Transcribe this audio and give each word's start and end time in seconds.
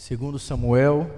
Segundo 0.00 0.38
Samuel, 0.38 1.10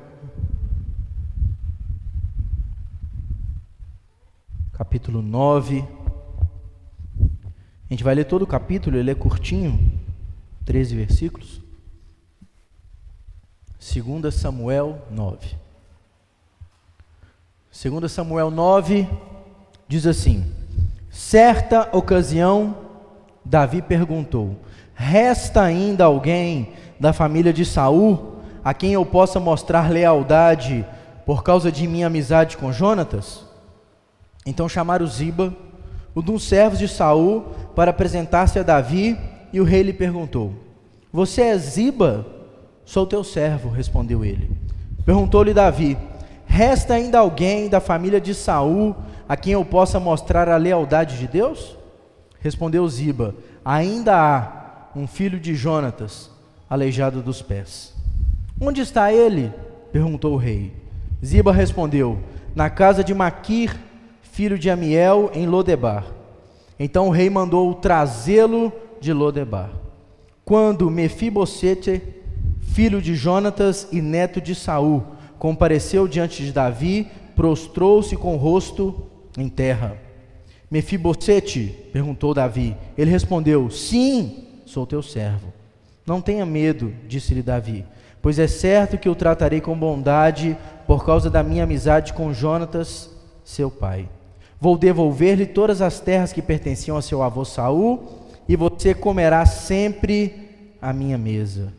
capítulo 4.73 5.23
9. 5.23 5.84
A 7.21 7.95
gente 7.95 8.03
vai 8.03 8.12
ler 8.12 8.25
todo 8.25 8.43
o 8.43 8.46
capítulo, 8.46 8.96
ele 8.96 9.12
é 9.12 9.14
curtinho, 9.14 9.79
13 10.64 10.96
versículos. 10.96 11.62
2 13.79 14.34
Samuel 14.34 15.00
9. 15.12 15.54
2 17.70 18.10
Samuel 18.10 18.50
9 18.50 19.08
diz 19.86 20.08
assim: 20.08 20.52
Certa 21.08 21.88
ocasião, 21.96 22.76
Davi 23.44 23.80
perguntou: 23.80 24.58
Resta 24.92 25.62
ainda 25.62 26.04
alguém 26.04 26.72
da 26.98 27.12
família 27.12 27.52
de 27.52 27.64
Saul 27.64 28.31
a 28.65 28.73
quem 28.73 28.93
eu 28.93 29.05
possa 29.05 29.41
mostrar 29.41 29.91
lealdade 29.91 30.84
por 31.27 31.43
causa 31.43 31.71
de 31.71 31.87
minha 31.87 32.07
amizade 32.07 32.57
com 32.57 32.73
Jonatas? 32.73 33.45
Então 34.45 34.69
chamaram 34.69 35.07
Ziba, 35.07 35.55
um 36.15 36.21
dos 36.21 36.45
servos 36.45 36.79
de 36.79 36.88
Saul, 36.88 37.45
para 37.75 37.91
apresentar-se 37.91 38.59
a 38.59 38.62
Davi, 38.62 39.19
e 39.52 39.61
o 39.61 39.65
rei 39.65 39.83
lhe 39.83 39.93
perguntou: 39.93 40.52
Você 41.12 41.43
é 41.43 41.59
Ziba? 41.59 42.27
Sou 42.85 43.07
teu 43.07 43.23
servo, 43.23 43.69
respondeu 43.69 44.25
ele. 44.25 44.51
Perguntou-lhe 45.05 45.55
Davi: 45.55 45.97
Resta 46.47 46.95
ainda 46.95 47.19
alguém 47.19 47.69
da 47.69 47.80
família 47.80 48.21
de 48.21 48.35
Saul 48.35 48.95
a 49.29 49.37
quem 49.37 49.52
eu 49.55 49.65
possa 49.65 49.99
mostrar 49.99 50.49
a 50.49 50.57
lealdade 50.57 51.19
de 51.19 51.27
Deus? 51.27 51.77
Respondeu 52.41 52.87
Ziba: 52.88 53.35
Ainda 53.65 54.16
há 54.16 54.88
um 54.95 55.07
filho 55.07 55.38
de 55.38 55.55
Jonatas, 55.55 56.30
aleijado 56.69 57.23
dos 57.23 57.41
pés. 57.41 57.95
Onde 58.61 58.80
está 58.80 59.12
ele? 59.12 59.52
perguntou 59.92 60.34
o 60.34 60.38
rei. 60.38 60.73
Ziba 61.24 61.52
respondeu: 61.52 62.18
Na 62.54 62.68
casa 62.71 63.04
de 63.04 63.15
Maquir, 63.15 63.76
filho 64.23 64.59
de 64.59 64.71
Amiel, 64.71 65.31
em 65.35 65.47
Lodebar. 65.47 66.07
Então 66.79 67.09
o 67.09 67.11
rei 67.11 67.31
mandou 67.31 67.73
trazê-lo 67.75 68.73
de 69.01 69.13
Lodebar. 69.13 69.71
Quando 70.45 70.91
Mefibosete, 70.91 72.03
filho 72.63 73.01
de 73.01 73.15
Jonatas 73.15 73.87
e 73.93 74.01
neto 74.01 74.41
de 74.41 74.55
Saul, 74.55 75.05
compareceu 75.39 76.09
diante 76.09 76.45
de 76.45 76.51
Davi, 76.53 77.09
prostrou-se 77.37 78.17
com 78.17 78.35
o 78.35 78.39
rosto 78.39 79.07
em 79.39 79.48
terra. 79.48 79.97
Mefibosete, 80.71 81.77
perguntou 81.93 82.35
Davi. 82.35 82.77
Ele 82.97 83.11
respondeu: 83.11 83.71
Sim, 83.71 84.47
sou 84.65 84.87
teu 84.87 85.03
servo. 85.03 85.53
Não 86.05 86.21
tenha 86.21 86.45
medo, 86.45 86.93
disse-lhe 87.07 87.43
Davi 87.43 87.85
Pois 88.23 88.39
é 88.39 88.47
certo 88.47 88.97
que 88.97 89.09
o 89.09 89.17
tratarei 89.17 89.61
com 89.61 89.77
bondade 89.77 90.56
por 90.87 91.05
causa 91.05 91.28
da 91.28 91.42
minha 91.42 91.65
amizade 91.65 92.12
com 92.12 92.33
Jonatas, 92.33 93.11
seu 93.45 93.69
pai. 93.69 94.09
Vou 94.61 94.79
devolver-lhe 94.79 95.45
todas 95.45 95.83
as 95.83 95.98
terras 95.98 96.33
que 96.33 96.41
pertenciam 96.41 96.97
a 96.97 97.03
seu 97.03 97.20
avô 97.20 97.45
Saul, 97.45 98.20
e 98.48 98.55
você 98.55 98.95
comerá 98.95 99.45
sempre 99.45 100.48
a 100.81 100.92
minha 100.92 101.19
mesa. 101.19 101.73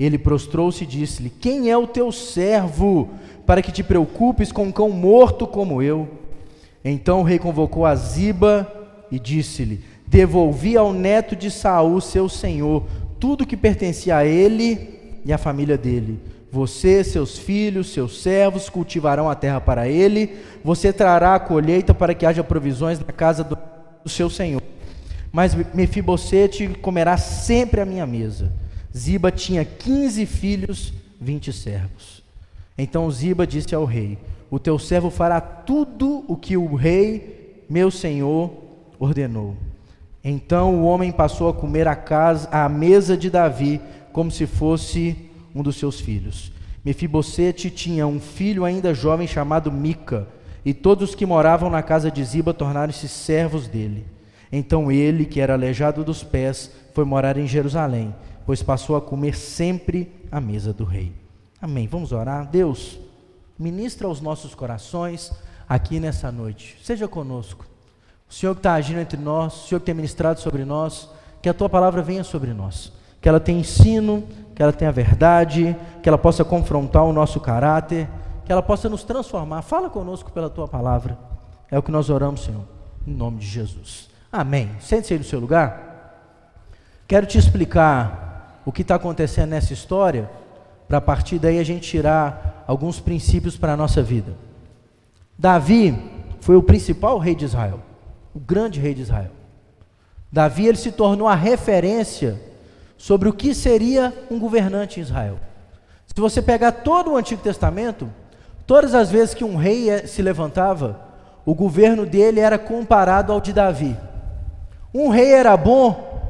Ele 0.00 0.16
prostrou-se 0.16 0.82
e 0.82 0.86
disse-lhe: 0.86 1.28
Quem 1.28 1.70
é 1.70 1.76
o 1.76 1.86
teu 1.86 2.10
servo 2.10 3.10
para 3.44 3.60
que 3.60 3.70
te 3.70 3.82
preocupes 3.82 4.50
com 4.50 4.64
um 4.64 4.72
cão 4.72 4.88
morto 4.88 5.46
como 5.46 5.82
eu? 5.82 6.08
Então 6.82 7.20
o 7.20 7.22
rei 7.22 7.38
convocou 7.38 7.84
a 7.84 7.94
Ziba 7.94 8.66
e 9.10 9.18
disse-lhe: 9.18 9.84
Devolvi 10.06 10.74
ao 10.74 10.90
neto 10.90 11.36
de 11.36 11.50
Saul, 11.50 12.00
seu 12.00 12.30
senhor, 12.30 12.84
tudo 13.20 13.46
que 13.46 13.58
pertencia 13.58 14.16
a 14.16 14.24
ele 14.24 15.01
e 15.24 15.32
a 15.32 15.38
família 15.38 15.76
dele. 15.76 16.20
Você, 16.50 17.02
seus 17.02 17.38
filhos, 17.38 17.92
seus 17.92 18.22
servos 18.22 18.68
cultivarão 18.68 19.30
a 19.30 19.34
terra 19.34 19.60
para 19.60 19.88
ele. 19.88 20.36
Você 20.62 20.92
trará 20.92 21.34
a 21.34 21.40
colheita 21.40 21.94
para 21.94 22.14
que 22.14 22.26
haja 22.26 22.44
provisões 22.44 22.98
na 22.98 23.06
casa 23.06 23.42
do, 23.42 23.56
do 24.04 24.10
seu 24.10 24.28
senhor. 24.28 24.62
Mas 25.32 25.54
Mefibosete 25.72 26.68
comerá 26.82 27.16
sempre 27.16 27.80
a 27.80 27.86
minha 27.86 28.06
mesa. 28.06 28.52
Ziba 28.94 29.30
tinha 29.30 29.64
quinze 29.64 30.26
filhos, 30.26 30.92
vinte 31.18 31.50
servos. 31.52 32.22
Então 32.76 33.10
Ziba 33.10 33.46
disse 33.46 33.74
ao 33.74 33.86
rei: 33.86 34.18
O 34.50 34.58
teu 34.58 34.78
servo 34.78 35.08
fará 35.08 35.40
tudo 35.40 36.22
o 36.28 36.36
que 36.36 36.56
o 36.58 36.74
rei, 36.74 37.64
meu 37.70 37.90
senhor, 37.90 38.52
ordenou. 38.98 39.56
Então 40.22 40.76
o 40.76 40.84
homem 40.84 41.10
passou 41.10 41.48
a 41.48 41.54
comer 41.54 41.88
a 41.88 41.96
casa, 41.96 42.48
à 42.52 42.68
mesa 42.68 43.16
de 43.16 43.30
Davi, 43.30 43.80
como 44.12 44.30
se 44.30 44.46
fosse 44.46 45.16
um 45.54 45.62
dos 45.62 45.76
seus 45.76 46.00
filhos. 46.00 46.52
Mefibosete 46.84 47.70
tinha 47.70 48.06
um 48.06 48.20
filho 48.20 48.64
ainda 48.64 48.94
jovem 48.94 49.26
chamado 49.26 49.70
Mica, 49.70 50.28
e 50.64 50.72
todos 50.72 51.10
os 51.10 51.14
que 51.14 51.26
moravam 51.26 51.70
na 51.70 51.82
casa 51.82 52.10
de 52.10 52.22
Ziba 52.24 52.54
tornaram-se 52.54 53.08
servos 53.08 53.66
dele. 53.66 54.06
Então 54.50 54.92
ele, 54.92 55.24
que 55.24 55.40
era 55.40 55.54
aleijado 55.54 56.04
dos 56.04 56.22
pés, 56.22 56.70
foi 56.94 57.04
morar 57.04 57.36
em 57.36 57.46
Jerusalém, 57.46 58.14
pois 58.44 58.62
passou 58.62 58.96
a 58.96 59.00
comer 59.00 59.34
sempre 59.34 60.12
à 60.30 60.40
mesa 60.40 60.72
do 60.72 60.84
rei. 60.84 61.12
Amém. 61.60 61.86
Vamos 61.86 62.12
orar. 62.12 62.48
Deus, 62.48 62.98
ministra 63.58 64.06
aos 64.06 64.20
nossos 64.20 64.54
corações 64.54 65.32
aqui 65.68 65.98
nessa 65.98 66.30
noite. 66.30 66.76
Seja 66.82 67.08
conosco. 67.08 67.64
O 68.28 68.34
Senhor 68.34 68.54
que 68.54 68.60
está 68.60 68.74
agindo 68.74 69.00
entre 69.00 69.18
nós, 69.18 69.64
o 69.64 69.68
Senhor 69.68 69.80
que 69.80 69.86
tem 69.86 69.94
ministrado 69.94 70.40
sobre 70.40 70.64
nós, 70.64 71.08
que 71.40 71.48
a 71.48 71.54
tua 71.54 71.68
palavra 71.68 72.02
venha 72.02 72.24
sobre 72.24 72.52
nós 72.52 72.92
que 73.22 73.28
ela 73.28 73.38
tenha 73.38 73.60
ensino, 73.60 74.24
que 74.52 74.62
ela 74.62 74.72
tenha 74.72 74.90
verdade, 74.90 75.76
que 76.02 76.08
ela 76.08 76.18
possa 76.18 76.44
confrontar 76.44 77.04
o 77.04 77.12
nosso 77.12 77.38
caráter, 77.38 78.08
que 78.44 78.50
ela 78.50 78.62
possa 78.62 78.88
nos 78.88 79.04
transformar. 79.04 79.62
Fala 79.62 79.88
conosco 79.88 80.32
pela 80.32 80.50
tua 80.50 80.66
palavra. 80.66 81.16
É 81.70 81.78
o 81.78 81.82
que 81.82 81.92
nós 81.92 82.10
oramos, 82.10 82.42
Senhor, 82.42 82.64
em 83.06 83.14
nome 83.14 83.38
de 83.38 83.46
Jesus. 83.46 84.10
Amém. 84.30 84.72
Sente-se 84.80 85.14
aí 85.14 85.18
no 85.20 85.24
seu 85.24 85.38
lugar. 85.38 85.92
Quero 87.06 87.24
te 87.24 87.38
explicar 87.38 88.60
o 88.66 88.72
que 88.72 88.82
está 88.82 88.96
acontecendo 88.96 89.50
nessa 89.50 89.72
história, 89.72 90.28
para 90.88 90.98
a 90.98 91.00
partir 91.00 91.38
daí 91.38 91.58
a 91.60 91.64
gente 91.64 91.88
tirar 91.88 92.64
alguns 92.66 92.98
princípios 92.98 93.56
para 93.56 93.72
a 93.72 93.76
nossa 93.76 94.02
vida. 94.02 94.34
Davi 95.38 95.96
foi 96.40 96.56
o 96.56 96.62
principal 96.62 97.18
rei 97.18 97.36
de 97.36 97.44
Israel, 97.44 97.80
o 98.34 98.40
grande 98.40 98.80
rei 98.80 98.94
de 98.94 99.02
Israel. 99.02 99.30
Davi 100.30 100.66
ele 100.66 100.76
se 100.76 100.90
tornou 100.90 101.28
a 101.28 101.34
referência 101.34 102.51
sobre 103.02 103.28
o 103.28 103.32
que 103.32 103.52
seria 103.52 104.14
um 104.30 104.38
governante 104.38 105.00
em 105.00 105.02
Israel. 105.02 105.40
Se 106.06 106.14
você 106.20 106.40
pegar 106.40 106.70
todo 106.70 107.10
o 107.10 107.16
Antigo 107.16 107.42
Testamento, 107.42 108.08
todas 108.64 108.94
as 108.94 109.10
vezes 109.10 109.34
que 109.34 109.42
um 109.42 109.56
rei 109.56 109.90
eh, 109.90 110.06
se 110.06 110.22
levantava, 110.22 111.00
o 111.44 111.52
governo 111.52 112.06
dele 112.06 112.38
era 112.38 112.56
comparado 112.56 113.32
ao 113.32 113.40
de 113.40 113.52
Davi. 113.52 113.96
Um 114.94 115.08
rei 115.08 115.32
era 115.32 115.56
bom, 115.56 116.22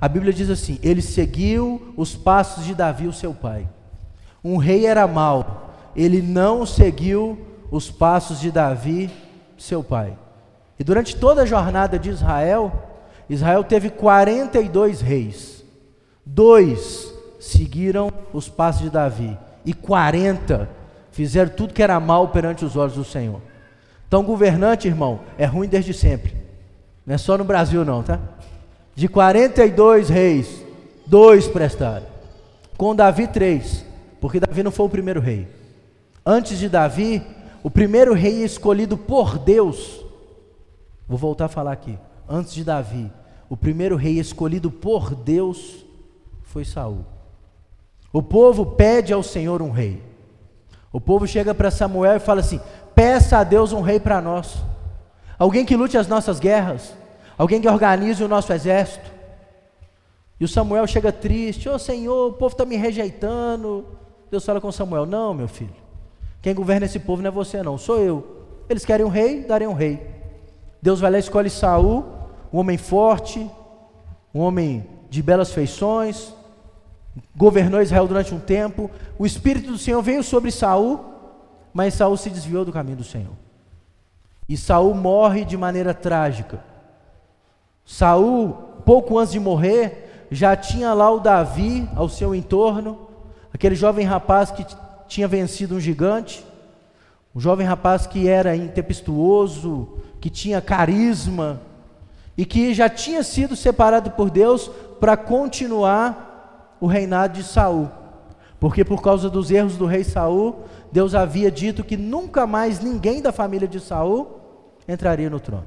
a 0.00 0.06
Bíblia 0.06 0.32
diz 0.32 0.48
assim: 0.48 0.78
ele 0.84 1.02
seguiu 1.02 1.92
os 1.96 2.14
passos 2.14 2.64
de 2.64 2.76
Davi, 2.76 3.08
o 3.08 3.12
seu 3.12 3.34
pai. 3.34 3.68
Um 4.44 4.56
rei 4.56 4.86
era 4.86 5.04
mau, 5.08 5.72
ele 5.96 6.22
não 6.22 6.64
seguiu 6.64 7.44
os 7.72 7.90
passos 7.90 8.38
de 8.38 8.52
Davi, 8.52 9.10
seu 9.58 9.82
pai. 9.82 10.16
E 10.78 10.84
durante 10.84 11.16
toda 11.16 11.42
a 11.42 11.46
jornada 11.46 11.98
de 11.98 12.08
Israel, 12.08 12.72
Israel 13.28 13.64
teve 13.64 13.90
42 13.90 15.00
reis. 15.00 15.57
Dois 16.30 17.10
seguiram 17.40 18.12
os 18.34 18.50
passos 18.50 18.82
de 18.82 18.90
Davi, 18.90 19.36
e 19.64 19.72
quarenta 19.72 20.68
fizeram 21.10 21.50
tudo 21.50 21.72
que 21.72 21.82
era 21.82 21.98
mal 21.98 22.28
perante 22.28 22.66
os 22.66 22.76
olhos 22.76 22.94
do 22.94 23.04
Senhor. 23.04 23.40
Então, 24.06 24.22
governante, 24.22 24.86
irmão, 24.86 25.20
é 25.38 25.46
ruim 25.46 25.66
desde 25.68 25.94
sempre. 25.94 26.36
Não 27.06 27.14
é 27.14 27.18
só 27.18 27.38
no 27.38 27.44
Brasil, 27.44 27.82
não, 27.82 28.02
tá? 28.02 28.20
De 28.94 29.08
42 29.08 30.10
reis, 30.10 30.62
dois 31.06 31.48
prestaram. 31.48 32.06
Com 32.76 32.94
Davi, 32.94 33.26
três, 33.26 33.84
porque 34.20 34.38
Davi 34.38 34.62
não 34.62 34.70
foi 34.70 34.84
o 34.84 34.90
primeiro 34.90 35.20
rei. 35.20 35.48
Antes 36.24 36.58
de 36.58 36.68
Davi, 36.68 37.22
o 37.62 37.70
primeiro 37.70 38.12
rei 38.12 38.44
escolhido 38.44 38.98
por 38.98 39.38
Deus, 39.38 40.04
vou 41.08 41.16
voltar 41.16 41.46
a 41.46 41.48
falar 41.48 41.72
aqui. 41.72 41.98
Antes 42.28 42.52
de 42.52 42.64
Davi, 42.64 43.10
o 43.48 43.56
primeiro 43.56 43.96
rei 43.96 44.18
escolhido 44.18 44.70
por 44.70 45.14
Deus 45.14 45.87
foi 46.48 46.64
Saul. 46.64 47.04
O 48.12 48.22
povo 48.22 48.64
pede 48.64 49.12
ao 49.12 49.22
Senhor 49.22 49.60
um 49.62 49.70
rei. 49.70 50.02
O 50.92 51.00
povo 51.00 51.26
chega 51.26 51.54
para 51.54 51.70
Samuel 51.70 52.16
e 52.16 52.20
fala 52.20 52.40
assim: 52.40 52.60
peça 52.94 53.38
a 53.38 53.44
Deus 53.44 53.72
um 53.72 53.82
rei 53.82 54.00
para 54.00 54.20
nós. 54.20 54.56
Alguém 55.38 55.64
que 55.64 55.76
lute 55.76 55.96
as 55.96 56.08
nossas 56.08 56.40
guerras. 56.40 56.94
Alguém 57.36 57.60
que 57.60 57.68
organize 57.68 58.24
o 58.24 58.28
nosso 58.28 58.52
exército. 58.52 59.10
E 60.40 60.44
o 60.44 60.48
Samuel 60.48 60.86
chega 60.86 61.12
triste: 61.12 61.68
Ô 61.68 61.74
oh, 61.74 61.78
Senhor, 61.78 62.30
o 62.30 62.32
povo 62.32 62.52
está 62.52 62.64
me 62.64 62.76
rejeitando. 62.76 63.84
Deus 64.30 64.44
fala 64.44 64.60
com 64.60 64.72
Samuel: 64.72 65.04
Não, 65.04 65.34
meu 65.34 65.48
filho. 65.48 65.76
Quem 66.40 66.54
governa 66.54 66.86
esse 66.86 66.98
povo 66.98 67.20
não 67.20 67.28
é 67.28 67.32
você, 67.32 67.62
não, 67.62 67.76
sou 67.76 67.98
eu. 67.98 68.46
Eles 68.68 68.84
querem 68.84 69.04
um 69.04 69.10
rei, 69.10 69.42
darei 69.42 69.68
um 69.68 69.74
rei. 69.74 70.18
Deus 70.80 71.00
vai 71.00 71.10
lá 71.10 71.18
e 71.18 71.20
escolhe 71.20 71.50
Saul, 71.50 72.04
um 72.52 72.58
homem 72.58 72.78
forte, 72.78 73.50
um 74.32 74.40
homem 74.40 74.86
de 75.10 75.22
belas 75.22 75.52
feições, 75.52 76.32
governou 77.36 77.82
Israel 77.82 78.06
durante 78.06 78.34
um 78.34 78.40
tempo. 78.40 78.90
O 79.18 79.26
espírito 79.26 79.70
do 79.70 79.78
Senhor 79.78 80.02
veio 80.02 80.22
sobre 80.22 80.50
Saul, 80.50 81.04
mas 81.72 81.94
Saul 81.94 82.16
se 82.16 82.30
desviou 82.30 82.64
do 82.64 82.72
caminho 82.72 82.96
do 82.96 83.04
Senhor. 83.04 83.32
E 84.48 84.56
Saul 84.56 84.94
morre 84.94 85.44
de 85.44 85.56
maneira 85.56 85.92
trágica. 85.92 86.60
Saul, 87.84 88.52
pouco 88.84 89.18
antes 89.18 89.32
de 89.32 89.40
morrer, 89.40 90.26
já 90.30 90.56
tinha 90.56 90.92
lá 90.92 91.10
o 91.10 91.20
Davi 91.20 91.88
ao 91.94 92.08
seu 92.08 92.34
entorno, 92.34 93.08
aquele 93.52 93.74
jovem 93.74 94.04
rapaz 94.04 94.50
que 94.50 94.66
tinha 95.06 95.26
vencido 95.26 95.76
um 95.76 95.80
gigante, 95.80 96.44
um 97.34 97.40
jovem 97.40 97.66
rapaz 97.66 98.06
que 98.06 98.28
era 98.28 98.54
intempestuoso, 98.56 99.98
que 100.20 100.28
tinha 100.28 100.60
carisma 100.60 101.60
e 102.36 102.44
que 102.44 102.74
já 102.74 102.88
tinha 102.88 103.22
sido 103.22 103.56
separado 103.56 104.10
por 104.12 104.30
Deus 104.30 104.70
para 105.00 105.16
continuar 105.16 106.27
o 106.80 106.86
reinado 106.86 107.34
de 107.34 107.44
Saul. 107.44 107.88
Porque 108.60 108.84
por 108.84 109.00
causa 109.00 109.30
dos 109.30 109.50
erros 109.50 109.76
do 109.76 109.86
rei 109.86 110.02
Saul, 110.02 110.64
Deus 110.90 111.14
havia 111.14 111.50
dito 111.50 111.84
que 111.84 111.96
nunca 111.96 112.46
mais 112.46 112.80
ninguém 112.80 113.22
da 113.22 113.32
família 113.32 113.68
de 113.68 113.78
Saul 113.78 114.38
entraria 114.86 115.30
no 115.30 115.38
trono. 115.38 115.66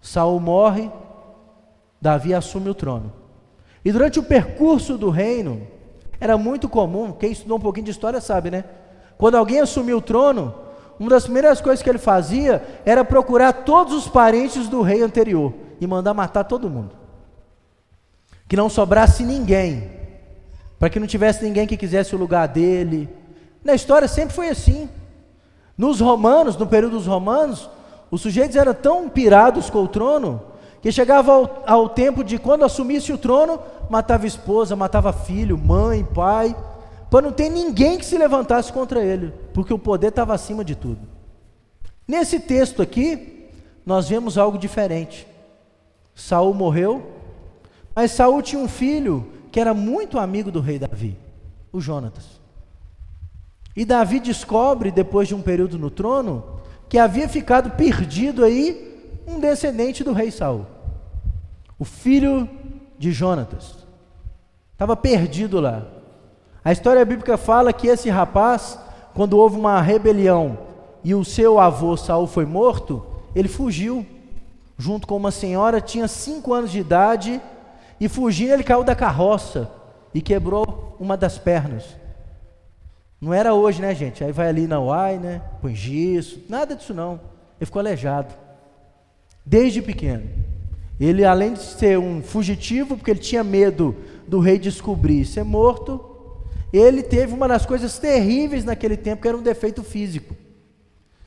Saul 0.00 0.40
morre, 0.40 0.90
Davi 2.00 2.32
assume 2.32 2.70
o 2.70 2.74
trono. 2.74 3.12
E 3.84 3.92
durante 3.92 4.18
o 4.18 4.22
percurso 4.22 4.96
do 4.96 5.10
reino, 5.10 5.66
era 6.18 6.38
muito 6.38 6.68
comum, 6.68 7.12
quem 7.12 7.32
estudou 7.32 7.58
um 7.58 7.60
pouquinho 7.60 7.86
de 7.86 7.90
história 7.90 8.20
sabe, 8.20 8.50
né? 8.50 8.64
Quando 9.18 9.36
alguém 9.36 9.60
assumiu 9.60 9.98
o 9.98 10.02
trono, 10.02 10.54
uma 10.98 11.10
das 11.10 11.24
primeiras 11.24 11.60
coisas 11.60 11.82
que 11.82 11.88
ele 11.88 11.98
fazia 11.98 12.62
era 12.84 13.04
procurar 13.04 13.52
todos 13.52 13.94
os 13.94 14.08
parentes 14.08 14.68
do 14.68 14.82
rei 14.82 15.02
anterior 15.02 15.52
e 15.80 15.86
mandar 15.86 16.14
matar 16.14 16.44
todo 16.44 16.68
mundo. 16.70 16.94
Que 18.46 18.56
não 18.56 18.68
sobrasse 18.68 19.22
ninguém, 19.22 19.99
para 20.80 20.88
que 20.88 20.98
não 20.98 21.06
tivesse 21.06 21.44
ninguém 21.44 21.66
que 21.66 21.76
quisesse 21.76 22.14
o 22.14 22.18
lugar 22.18 22.48
dele. 22.48 23.06
Na 23.62 23.74
história 23.74 24.08
sempre 24.08 24.34
foi 24.34 24.48
assim. 24.48 24.88
Nos 25.76 26.00
romanos, 26.00 26.56
no 26.56 26.66
período 26.66 26.96
dos 26.96 27.06
romanos, 27.06 27.68
os 28.10 28.22
sujeitos 28.22 28.56
eram 28.56 28.72
tão 28.72 29.06
pirados 29.06 29.68
com 29.68 29.84
o 29.84 29.88
trono 29.88 30.42
que 30.80 30.90
chegava 30.90 31.32
ao, 31.32 31.62
ao 31.66 31.88
tempo 31.90 32.24
de 32.24 32.38
quando 32.38 32.64
assumisse 32.64 33.12
o 33.12 33.18
trono, 33.18 33.60
matava 33.90 34.26
esposa, 34.26 34.74
matava 34.74 35.12
filho, 35.12 35.58
mãe, 35.58 36.02
pai, 36.02 36.56
para 37.10 37.26
não 37.26 37.32
ter 37.32 37.50
ninguém 37.50 37.98
que 37.98 38.06
se 38.06 38.16
levantasse 38.16 38.72
contra 38.72 39.04
ele, 39.04 39.34
porque 39.52 39.74
o 39.74 39.78
poder 39.78 40.08
estava 40.08 40.32
acima 40.32 40.64
de 40.64 40.74
tudo. 40.74 41.00
Nesse 42.08 42.40
texto 42.40 42.80
aqui, 42.80 43.50
nós 43.84 44.08
vemos 44.08 44.38
algo 44.38 44.56
diferente. 44.56 45.26
Saul 46.14 46.54
morreu, 46.54 47.02
mas 47.94 48.12
Saul 48.12 48.40
tinha 48.40 48.62
um 48.62 48.68
filho 48.68 49.39
que 49.50 49.60
era 49.60 49.74
muito 49.74 50.18
amigo 50.18 50.50
do 50.50 50.60
rei 50.60 50.78
Davi, 50.78 51.16
o 51.72 51.80
Jonatas. 51.80 52.40
E 53.74 53.84
Davi 53.84 54.20
descobre, 54.20 54.90
depois 54.90 55.28
de 55.28 55.34
um 55.34 55.42
período 55.42 55.78
no 55.78 55.90
trono, 55.90 56.60
que 56.88 56.98
havia 56.98 57.28
ficado 57.28 57.70
perdido 57.70 58.44
aí 58.44 59.20
um 59.26 59.38
descendente 59.38 60.02
do 60.02 60.12
rei 60.12 60.30
Saul, 60.30 60.66
o 61.78 61.84
filho 61.84 62.48
de 62.98 63.12
Jonatas. 63.12 63.86
Estava 64.72 64.96
perdido 64.96 65.60
lá. 65.60 65.86
A 66.64 66.72
história 66.72 67.04
bíblica 67.04 67.36
fala 67.36 67.72
que 67.72 67.86
esse 67.86 68.10
rapaz, 68.10 68.78
quando 69.14 69.38
houve 69.38 69.56
uma 69.56 69.80
rebelião 69.80 70.58
e 71.02 71.14
o 71.14 71.24
seu 71.24 71.58
avô 71.58 71.96
Saul 71.96 72.26
foi 72.26 72.44
morto, 72.44 73.04
ele 73.34 73.48
fugiu 73.48 74.04
junto 74.76 75.06
com 75.06 75.16
uma 75.16 75.30
senhora, 75.30 75.80
tinha 75.80 76.08
cinco 76.08 76.52
anos 76.52 76.70
de 76.70 76.80
idade 76.80 77.40
e 78.00 78.08
fugindo, 78.08 78.52
ele 78.52 78.64
caiu 78.64 78.82
da 78.82 78.96
carroça 78.96 79.70
e 80.14 80.22
quebrou 80.22 80.96
uma 80.98 81.16
das 81.16 81.36
pernas. 81.36 81.84
Não 83.20 83.34
era 83.34 83.52
hoje, 83.52 83.82
né, 83.82 83.94
gente? 83.94 84.24
Aí 84.24 84.32
vai 84.32 84.48
ali 84.48 84.66
na 84.66 84.80
UAI, 84.80 85.18
né? 85.18 85.42
Põe 85.60 85.74
gesso, 85.74 86.40
nada 86.48 86.74
disso 86.74 86.94
não. 86.94 87.20
Ele 87.60 87.66
ficou 87.66 87.80
aleijado. 87.80 88.34
Desde 89.44 89.82
pequeno. 89.82 90.30
Ele, 90.98 91.24
além 91.24 91.52
de 91.52 91.60
ser 91.60 91.98
um 91.98 92.22
fugitivo, 92.22 92.96
porque 92.96 93.10
ele 93.10 93.20
tinha 93.20 93.44
medo 93.44 93.94
do 94.26 94.40
rei 94.40 94.58
descobrir 94.58 95.26
ser 95.26 95.44
morto, 95.44 96.06
ele 96.72 97.02
teve 97.02 97.34
uma 97.34 97.48
das 97.48 97.66
coisas 97.66 97.98
terríveis 97.98 98.64
naquele 98.64 98.96
tempo, 98.96 99.20
que 99.20 99.28
era 99.28 99.36
um 99.36 99.42
defeito 99.42 99.82
físico. 99.82 100.34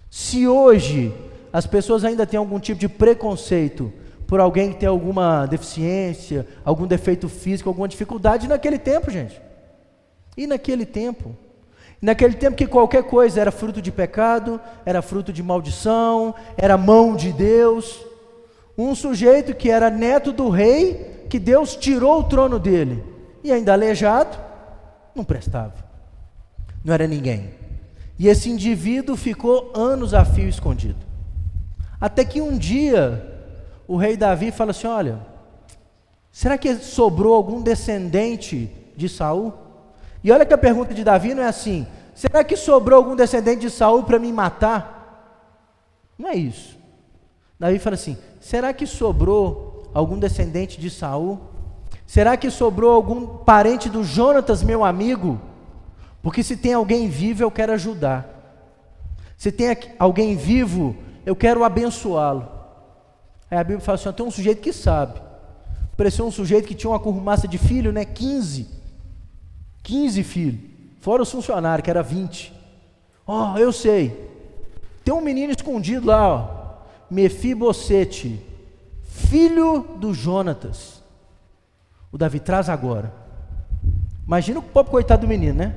Se 0.09 0.47
hoje 0.47 1.13
as 1.51 1.67
pessoas 1.67 2.03
ainda 2.03 2.25
têm 2.25 2.37
algum 2.37 2.59
tipo 2.59 2.79
de 2.79 2.87
preconceito 2.89 3.93
por 4.33 4.39
alguém 4.39 4.71
que 4.71 4.79
tem 4.79 4.89
alguma 4.89 5.45
deficiência, 5.45 6.47
algum 6.65 6.87
defeito 6.87 7.29
físico, 7.29 7.69
alguma 7.69 7.87
dificuldade 7.87 8.47
naquele 8.47 8.79
tempo, 8.79 9.11
gente. 9.11 9.39
E 10.35 10.47
naquele 10.47 10.87
tempo, 10.87 11.35
naquele 12.01 12.33
tempo 12.33 12.57
que 12.57 12.65
qualquer 12.65 13.03
coisa 13.03 13.39
era 13.39 13.51
fruto 13.51 13.79
de 13.79 13.91
pecado, 13.91 14.59
era 14.87 15.03
fruto 15.03 15.31
de 15.31 15.43
maldição, 15.43 16.33
era 16.57 16.75
mão 16.79 17.15
de 17.15 17.31
Deus. 17.31 18.03
Um 18.75 18.95
sujeito 18.95 19.53
que 19.53 19.69
era 19.69 19.91
neto 19.91 20.31
do 20.31 20.49
rei, 20.49 21.27
que 21.29 21.37
Deus 21.37 21.75
tirou 21.75 22.21
o 22.21 22.23
trono 22.23 22.57
dele, 22.57 23.03
e 23.43 23.51
ainda 23.51 23.71
aleijado, 23.73 24.35
não 25.13 25.23
prestava. 25.23 25.75
Não 26.83 26.91
era 26.91 27.05
ninguém. 27.05 27.51
E 28.17 28.27
esse 28.27 28.49
indivíduo 28.49 29.15
ficou 29.15 29.71
anos 29.75 30.11
a 30.11 30.25
fio 30.25 30.49
escondido. 30.49 31.05
Até 32.01 32.25
que 32.25 32.41
um 32.41 32.57
dia 32.57 33.29
o 33.93 33.97
rei 33.97 34.17
Davi 34.17 34.49
fala 34.49 34.71
assim: 34.71 34.87
Olha, 34.87 35.19
será 36.31 36.57
que 36.57 36.73
sobrou 36.77 37.35
algum 37.35 37.61
descendente 37.61 38.67
de 38.97 39.07
Saul? 39.07 39.53
E 40.23 40.31
olha 40.31 40.47
que 40.47 40.53
a 40.53 40.57
pergunta 40.57 40.95
de 40.95 41.03
Davi 41.03 41.35
não 41.35 41.43
é 41.43 41.47
assim: 41.47 41.85
será 42.15 42.43
que 42.43 42.57
sobrou 42.57 42.97
algum 42.97 43.15
descendente 43.15 43.61
de 43.61 43.69
Saul 43.69 44.01
para 44.01 44.17
me 44.17 44.33
matar? 44.33 45.45
Não 46.17 46.27
é 46.27 46.33
isso. 46.33 46.75
Davi 47.59 47.77
fala 47.77 47.93
assim: 47.93 48.17
será 48.41 48.73
que 48.73 48.87
sobrou 48.87 49.83
algum 49.93 50.17
descendente 50.17 50.81
de 50.81 50.89
Saul? 50.89 51.39
Será 52.07 52.35
que 52.35 52.49
sobrou 52.49 52.95
algum 52.95 53.27
parente 53.27 53.89
do 53.89 54.03
Jonatas, 54.03 54.63
meu 54.63 54.83
amigo? 54.83 55.39
Porque 56.19 56.41
se 56.41 56.57
tem 56.57 56.73
alguém 56.73 57.07
vivo, 57.07 57.43
eu 57.43 57.51
quero 57.51 57.73
ajudar. 57.73 58.27
Se 59.37 59.51
tem 59.51 59.77
alguém 59.99 60.35
vivo, 60.35 60.95
eu 61.27 61.35
quero 61.35 61.63
abençoá-lo. 61.63 62.62
Aí 63.53 63.59
a 63.59 63.63
Bíblia 63.63 63.81
fala 63.81 63.95
assim: 63.95 64.11
tem 64.11 64.25
um 64.25 64.31
sujeito 64.31 64.61
que 64.63 64.73
sabe. 64.73 65.21
Pareceu 65.95 66.25
um 66.25 66.31
sujeito 66.31 66.67
que 66.67 66.73
tinha 66.73 66.89
uma 66.89 66.99
currumaça 66.99 67.47
de 67.47 67.59
filho, 67.59 67.91
né? 67.91 68.03
15. 68.03 68.67
15 69.83 70.23
filhos. 70.23 70.59
Fora 70.99 71.21
os 71.21 71.31
funcionários, 71.31 71.83
que 71.83 71.89
era 71.91 72.01
20. 72.01 72.51
Ó, 73.27 73.53
oh, 73.53 73.57
eu 73.59 73.71
sei. 73.71 74.31
Tem 75.05 75.13
um 75.13 75.21
menino 75.21 75.51
escondido 75.51 76.07
lá, 76.07 76.27
ó. 76.27 76.63
Mefibosete, 77.11 78.43
filho 79.03 79.85
do 79.97 80.15
Jonatas. 80.15 81.03
O 82.11 82.17
Davi 82.17 82.39
traz 82.39 82.69
agora. 82.69 83.13
Imagina 84.25 84.57
o 84.57 84.63
pobre 84.63 84.91
coitado 84.91 85.27
do 85.27 85.27
menino, 85.27 85.59
né? 85.59 85.75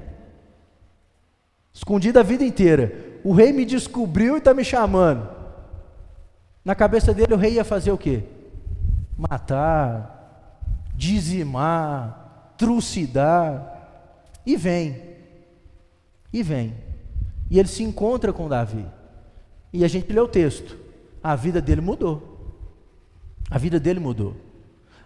Escondido 1.74 2.18
a 2.18 2.22
vida 2.22 2.42
inteira. 2.42 3.18
O 3.22 3.34
rei 3.34 3.52
me 3.52 3.66
descobriu 3.66 4.36
e 4.36 4.38
está 4.38 4.54
me 4.54 4.64
chamando. 4.64 5.35
Na 6.66 6.74
cabeça 6.74 7.14
dele, 7.14 7.32
o 7.32 7.36
rei 7.36 7.52
ia 7.52 7.64
fazer 7.64 7.92
o 7.92 7.96
quê? 7.96 8.24
Matar, 9.16 10.58
dizimar, 10.96 12.54
trucidar. 12.58 13.72
E 14.44 14.56
vem. 14.56 15.00
E 16.32 16.42
vem. 16.42 16.74
E 17.48 17.60
ele 17.60 17.68
se 17.68 17.84
encontra 17.84 18.32
com 18.32 18.48
Davi. 18.48 18.84
E 19.72 19.84
a 19.84 19.88
gente 19.88 20.12
lê 20.12 20.18
o 20.18 20.26
texto. 20.26 20.76
A 21.22 21.36
vida 21.36 21.62
dele 21.62 21.80
mudou. 21.80 22.56
A 23.48 23.58
vida 23.58 23.78
dele 23.78 24.00
mudou. 24.00 24.34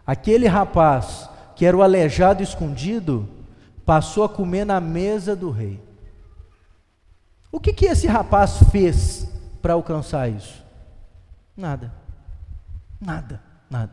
Aquele 0.07 0.47
rapaz 0.47 1.29
que 1.55 1.67
era 1.67 1.77
o 1.77 1.83
aleijado 1.83 2.43
escondido, 2.43 3.29
passou 3.85 4.25
a 4.25 4.29
comer 4.31 4.65
na 4.65 4.81
mesa 4.81 5.37
do 5.37 5.51
rei. 5.51 5.79
O 7.53 7.61
que, 7.61 7.71
que 7.71 7.85
esse 7.85 8.07
rapaz 8.07 8.61
fez 8.73 9.31
para 9.61 9.75
alcançar 9.75 10.27
isso? 10.31 10.60
Nada. 11.61 11.93
Nada, 12.99 13.41
nada. 13.69 13.93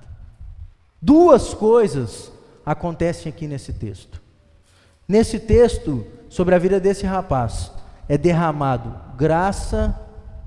Duas 1.02 1.54
coisas 1.54 2.32
acontecem 2.66 3.30
aqui 3.30 3.46
nesse 3.46 3.74
texto. 3.74 4.22
Nesse 5.06 5.38
texto, 5.38 6.08
sobre 6.30 6.56
a 6.56 6.60
vida 6.60 6.80
desse 6.80 7.06
rapaz, 7.06 7.72
é 8.08 8.18
derramado 8.18 8.96
graça 9.18 10.00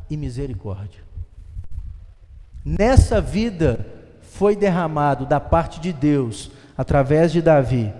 e 0.08 0.16
misericórdia. 0.16 1.02
Nessa 2.64 3.20
vida 3.20 3.86
foi 4.22 4.56
derramado 4.56 5.26
da 5.26 5.38
parte 5.38 5.78
de 5.78 5.92
Deus, 5.92 6.50
através 6.76 7.32
de 7.32 7.42
Davi, 7.42 7.92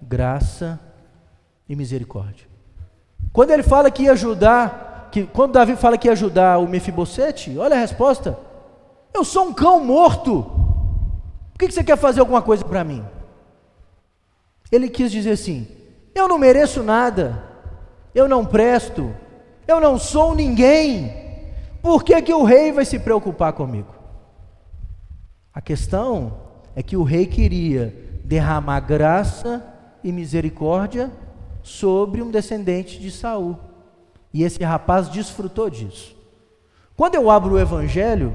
graça 0.00 0.78
e 1.68 1.74
misericórdia. 1.74 2.46
Quando 3.32 3.50
ele 3.50 3.64
fala 3.64 3.90
que 3.90 4.04
ia 4.04 4.12
ajudar, 4.12 5.08
que 5.10 5.24
quando 5.24 5.52
Davi 5.52 5.74
fala 5.74 5.98
que 5.98 6.06
ia 6.06 6.12
ajudar 6.12 6.58
o 6.58 6.68
Mefibosete, 6.68 7.58
olha 7.58 7.76
a 7.76 7.80
resposta: 7.80 8.38
eu 9.14 9.24
sou 9.24 9.48
um 9.48 9.52
cão 9.52 9.84
morto. 9.84 10.42
Por 11.52 11.58
que 11.58 11.70
você 11.70 11.84
quer 11.84 11.96
fazer 11.96 12.20
alguma 12.20 12.42
coisa 12.42 12.64
para 12.64 12.82
mim? 12.82 13.04
Ele 14.70 14.88
quis 14.88 15.10
dizer 15.10 15.32
assim: 15.32 15.68
eu 16.14 16.28
não 16.28 16.38
mereço 16.38 16.82
nada, 16.82 17.42
eu 18.14 18.28
não 18.28 18.44
presto, 18.44 19.14
eu 19.66 19.80
não 19.80 19.98
sou 19.98 20.34
ninguém. 20.34 21.22
Por 21.82 22.04
que, 22.04 22.20
que 22.22 22.32
o 22.32 22.44
rei 22.44 22.72
vai 22.72 22.84
se 22.84 22.98
preocupar 22.98 23.52
comigo? 23.52 23.92
A 25.52 25.60
questão 25.60 26.38
é 26.74 26.82
que 26.82 26.96
o 26.96 27.02
rei 27.02 27.26
queria 27.26 27.94
derramar 28.24 28.80
graça 28.80 29.62
e 30.02 30.12
misericórdia 30.12 31.10
sobre 31.62 32.22
um 32.22 32.30
descendente 32.30 32.98
de 32.98 33.10
Saul. 33.10 33.58
E 34.32 34.42
esse 34.42 34.62
rapaz 34.62 35.08
desfrutou 35.08 35.68
disso. 35.68 36.16
Quando 36.96 37.14
eu 37.16 37.30
abro 37.30 37.54
o 37.54 37.60
evangelho, 37.60 38.34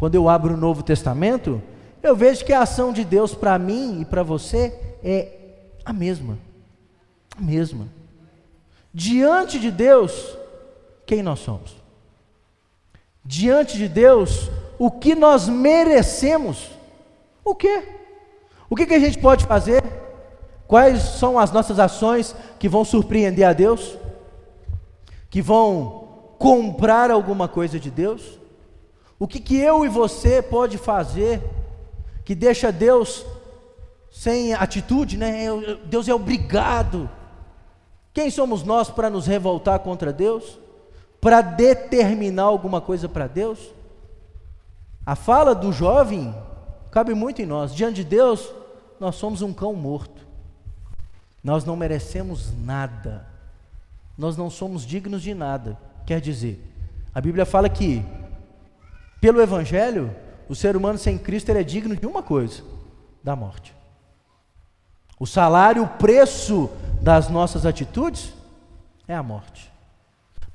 quando 0.00 0.14
eu 0.14 0.30
abro 0.30 0.54
o 0.54 0.56
Novo 0.56 0.82
Testamento, 0.82 1.60
eu 2.02 2.16
vejo 2.16 2.42
que 2.42 2.54
a 2.54 2.62
ação 2.62 2.90
de 2.90 3.04
Deus 3.04 3.34
para 3.34 3.58
mim 3.58 4.00
e 4.00 4.04
para 4.06 4.22
você 4.22 4.74
é 5.04 5.28
a 5.84 5.92
mesma. 5.92 6.38
A 7.36 7.42
mesma. 7.42 7.86
Diante 8.94 9.60
de 9.60 9.70
Deus, 9.70 10.38
quem 11.04 11.22
nós 11.22 11.40
somos? 11.40 11.76
Diante 13.22 13.76
de 13.76 13.88
Deus, 13.88 14.50
o 14.78 14.90
que 14.90 15.14
nós 15.14 15.46
merecemos? 15.50 16.70
O 17.44 17.54
quê? 17.54 17.86
O 18.70 18.76
que, 18.76 18.86
que 18.86 18.94
a 18.94 19.00
gente 19.00 19.18
pode 19.18 19.44
fazer? 19.44 19.84
Quais 20.66 21.02
são 21.02 21.38
as 21.38 21.52
nossas 21.52 21.78
ações 21.78 22.34
que 22.58 22.70
vão 22.70 22.86
surpreender 22.86 23.46
a 23.46 23.52
Deus? 23.52 23.98
Que 25.28 25.42
vão 25.42 26.32
comprar 26.38 27.10
alguma 27.10 27.46
coisa 27.46 27.78
de 27.78 27.90
Deus? 27.90 28.39
O 29.20 29.28
que, 29.28 29.38
que 29.38 29.56
eu 29.58 29.84
e 29.84 29.88
você 29.88 30.40
pode 30.40 30.78
fazer 30.78 31.42
que 32.24 32.34
deixa 32.34 32.72
Deus 32.72 33.26
sem 34.10 34.54
atitude, 34.54 35.18
né? 35.18 35.46
Deus 35.84 36.08
é 36.08 36.14
obrigado. 36.14 37.08
Quem 38.14 38.30
somos 38.30 38.64
nós 38.64 38.88
para 38.88 39.10
nos 39.10 39.26
revoltar 39.26 39.78
contra 39.80 40.10
Deus? 40.10 40.58
Para 41.20 41.42
determinar 41.42 42.44
alguma 42.44 42.80
coisa 42.80 43.10
para 43.10 43.26
Deus? 43.26 43.58
A 45.04 45.14
fala 45.14 45.54
do 45.54 45.70
jovem 45.70 46.34
cabe 46.90 47.12
muito 47.12 47.42
em 47.42 47.46
nós. 47.46 47.74
Diante 47.74 47.96
de 47.96 48.04
Deus, 48.04 48.50
nós 48.98 49.16
somos 49.16 49.42
um 49.42 49.52
cão 49.52 49.74
morto. 49.74 50.26
Nós 51.44 51.64
não 51.64 51.76
merecemos 51.76 52.52
nada. 52.64 53.26
Nós 54.16 54.34
não 54.36 54.48
somos 54.48 54.86
dignos 54.86 55.20
de 55.20 55.34
nada. 55.34 55.78
Quer 56.06 56.22
dizer, 56.22 56.58
a 57.14 57.20
Bíblia 57.20 57.44
fala 57.44 57.68
que, 57.68 58.02
pelo 59.20 59.40
Evangelho, 59.40 60.14
o 60.48 60.54
ser 60.54 60.76
humano 60.76 60.98
sem 60.98 61.18
Cristo 61.18 61.50
é 61.50 61.62
digno 61.62 61.94
de 61.94 62.06
uma 62.06 62.22
coisa: 62.22 62.62
da 63.22 63.36
morte. 63.36 63.74
O 65.18 65.26
salário, 65.26 65.82
o 65.84 65.88
preço 65.88 66.70
das 67.02 67.28
nossas 67.28 67.66
atitudes 67.66 68.32
é 69.06 69.14
a 69.14 69.22
morte. 69.22 69.70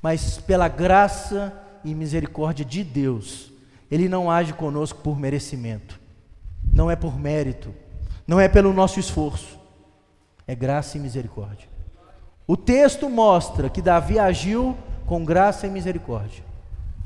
Mas 0.02 0.38
pela 0.38 0.68
graça 0.68 1.52
e 1.84 1.94
misericórdia 1.94 2.64
de 2.64 2.82
Deus, 2.82 3.52
Ele 3.90 4.08
não 4.08 4.30
age 4.30 4.52
conosco 4.52 5.00
por 5.00 5.18
merecimento, 5.18 6.00
não 6.72 6.90
é 6.90 6.96
por 6.96 7.18
mérito, 7.18 7.72
não 8.26 8.40
é 8.40 8.48
pelo 8.48 8.72
nosso 8.72 8.98
esforço, 8.98 9.58
é 10.46 10.54
graça 10.54 10.96
e 10.96 11.00
misericórdia. 11.00 11.68
O 12.46 12.56
texto 12.56 13.08
mostra 13.08 13.68
que 13.70 13.80
Davi 13.80 14.18
agiu 14.18 14.76
com 15.06 15.24
graça 15.24 15.66
e 15.66 15.70
misericórdia. 15.70 16.44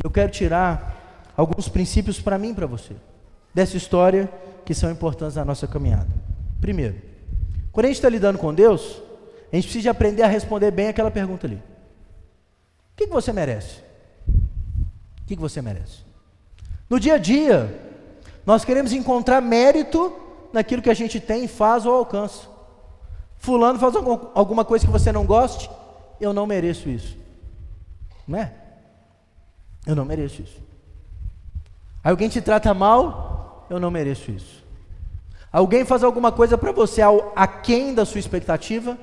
Eu 0.02 0.10
quero 0.10 0.30
tirar 0.30 0.99
alguns 1.40 1.68
princípios 1.68 2.20
para 2.20 2.38
mim 2.38 2.50
e 2.50 2.54
para 2.54 2.66
você, 2.66 2.94
dessa 3.54 3.76
história 3.76 4.30
que 4.64 4.74
são 4.74 4.90
importantes 4.90 5.36
na 5.36 5.44
nossa 5.44 5.66
caminhada. 5.66 6.08
Primeiro, 6.60 7.00
quando 7.72 7.86
a 7.86 7.88
gente 7.88 7.96
está 7.96 8.08
lidando 8.10 8.38
com 8.38 8.52
Deus, 8.52 9.00
a 9.50 9.56
gente 9.56 9.64
precisa 9.64 9.90
aprender 9.90 10.22
a 10.22 10.28
responder 10.28 10.70
bem 10.70 10.88
aquela 10.88 11.10
pergunta 11.10 11.46
ali: 11.46 11.56
O 11.56 12.96
que, 12.96 13.06
que 13.06 13.12
você 13.12 13.32
merece? 13.32 13.80
O 15.22 15.26
que, 15.26 15.34
que 15.34 15.40
você 15.40 15.62
merece? 15.62 16.00
No 16.90 17.00
dia 17.00 17.14
a 17.14 17.18
dia, 17.18 17.74
nós 18.44 18.64
queremos 18.64 18.92
encontrar 18.92 19.40
mérito 19.40 20.14
naquilo 20.52 20.82
que 20.82 20.90
a 20.90 20.94
gente 20.94 21.18
tem, 21.18 21.48
faz 21.48 21.86
ou 21.86 21.94
alcança. 21.94 22.48
Fulano 23.38 23.78
faz 23.78 23.94
alguma 23.96 24.64
coisa 24.64 24.84
que 24.84 24.92
você 24.92 25.10
não 25.10 25.24
goste, 25.24 25.70
eu 26.20 26.34
não 26.34 26.46
mereço 26.46 26.90
isso. 26.90 27.16
Não 28.28 28.38
é? 28.38 28.52
Eu 29.86 29.96
não 29.96 30.04
mereço 30.04 30.42
isso. 30.42 30.69
Alguém 32.02 32.28
te 32.28 32.40
trata 32.40 32.72
mal, 32.72 33.66
eu 33.68 33.78
não 33.78 33.90
mereço 33.90 34.30
isso. 34.30 34.64
Alguém 35.52 35.84
faz 35.84 36.02
alguma 36.04 36.30
coisa 36.30 36.56
para 36.56 36.72
você 36.72 37.02
aquém 37.34 37.94
da 37.94 38.04
sua 38.04 38.20
expectativa, 38.20 38.96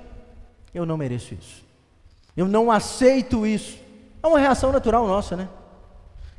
eu 0.74 0.86
não 0.86 0.98
mereço 0.98 1.34
isso. 1.34 1.66
Eu 2.36 2.48
não 2.48 2.72
aceito 2.72 3.46
isso. 3.46 3.78
É 4.22 4.28
uma 4.28 4.40
reação 4.40 4.72
natural 4.72 5.08
nossa, 5.08 5.36
né? 5.36 5.50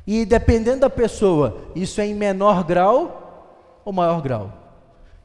E 0.07 0.25
dependendo 0.25 0.81
da 0.81 0.89
pessoa, 0.89 1.65
isso 1.75 2.01
é 2.01 2.07
em 2.07 2.15
menor 2.15 2.63
grau 2.63 3.81
ou 3.85 3.93
maior 3.93 4.21
grau. 4.21 4.51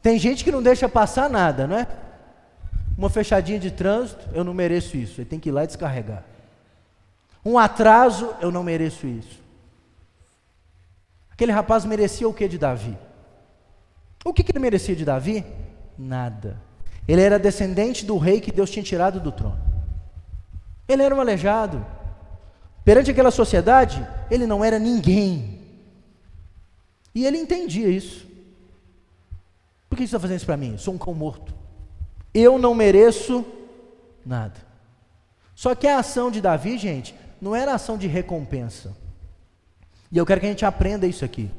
Tem 0.02 0.18
gente 0.18 0.44
que 0.44 0.52
não 0.52 0.62
deixa 0.62 0.88
passar 0.88 1.30
nada, 1.30 1.66
não 1.66 1.78
é? 1.78 1.86
Uma 2.96 3.08
fechadinha 3.08 3.58
de 3.58 3.70
trânsito, 3.70 4.28
eu 4.32 4.44
não 4.44 4.52
mereço 4.52 4.96
isso. 4.96 5.20
Ele 5.20 5.28
tem 5.28 5.40
que 5.40 5.48
ir 5.48 5.52
lá 5.52 5.64
e 5.64 5.66
descarregar. 5.66 6.22
Um 7.44 7.58
atraso, 7.58 8.34
eu 8.40 8.52
não 8.52 8.62
mereço 8.62 9.06
isso. 9.06 9.43
Aquele 11.34 11.50
rapaz 11.50 11.84
merecia 11.84 12.28
o 12.28 12.32
que 12.32 12.46
de 12.46 12.56
Davi? 12.56 12.96
O 14.24 14.32
que, 14.32 14.44
que 14.44 14.52
ele 14.52 14.60
merecia 14.60 14.94
de 14.94 15.04
Davi? 15.04 15.44
Nada. 15.98 16.62
Ele 17.08 17.20
era 17.20 17.40
descendente 17.40 18.06
do 18.06 18.16
rei 18.16 18.40
que 18.40 18.52
Deus 18.52 18.70
tinha 18.70 18.84
tirado 18.84 19.18
do 19.18 19.32
trono. 19.32 19.58
Ele 20.86 21.02
era 21.02 21.14
um 21.14 21.20
aleijado. 21.20 21.84
Perante 22.84 23.10
aquela 23.10 23.32
sociedade, 23.32 24.06
ele 24.30 24.46
não 24.46 24.64
era 24.64 24.78
ninguém. 24.78 25.60
E 27.12 27.26
ele 27.26 27.36
entendia 27.36 27.88
isso. 27.88 28.26
Por 29.88 29.96
que 29.96 30.02
você 30.02 30.04
está 30.04 30.20
fazendo 30.20 30.36
isso 30.36 30.46
para 30.46 30.56
mim? 30.56 30.72
Eu 30.72 30.78
sou 30.78 30.94
um 30.94 30.98
cão 30.98 31.14
morto. 31.14 31.52
Eu 32.32 32.58
não 32.58 32.74
mereço 32.74 33.44
nada. 34.24 34.60
Só 35.54 35.74
que 35.74 35.88
a 35.88 35.98
ação 35.98 36.30
de 36.30 36.40
Davi, 36.40 36.78
gente, 36.78 37.14
não 37.40 37.56
era 37.56 37.74
ação 37.74 37.98
de 37.98 38.06
recompensa. 38.06 38.96
E 40.10 40.18
eu 40.18 40.26
quero 40.26 40.40
que 40.40 40.46
a 40.46 40.50
gente 40.50 40.64
aprenda 40.64 41.06
isso 41.06 41.24
aqui. 41.24 41.50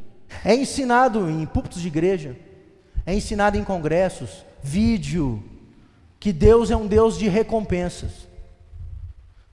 É 0.44 0.56
ensinado 0.56 1.30
em 1.30 1.46
púlpitos 1.46 1.82
de 1.82 1.88
igreja, 1.88 2.36
é 3.06 3.14
ensinado 3.14 3.58
em 3.58 3.64
congressos, 3.64 4.46
vídeo, 4.62 5.44
que 6.20 6.34
Deus 6.34 6.72
é 6.72 6.76
um 6.76 6.88
Deus 6.88 7.18
de 7.18 7.28
recompensas. 7.28 8.28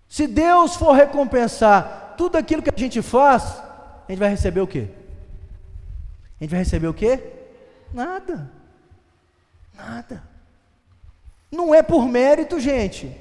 Se 0.09 0.27
Deus 0.27 0.77
for 0.77 0.93
recompensar 0.93 2.15
tudo 2.17 2.37
aquilo 2.37 2.63
que 2.63 2.71
a 2.71 2.79
gente 2.79 3.01
faz, 3.03 3.43
a 3.45 4.05
gente 4.09 4.19
vai 4.19 4.29
receber 4.29 4.61
o 4.61 4.67
quê? 4.67 4.89
A 6.41 6.45
gente 6.45 6.51
vai 6.51 6.59
receber 6.59 6.89
o 6.89 6.95
quê? 6.95 7.21
Nada. 7.93 8.51
Nada. 9.75 10.23
Não 11.51 11.75
é 11.75 11.83
por 11.83 12.07
mérito, 12.07 12.59
gente. 12.59 13.15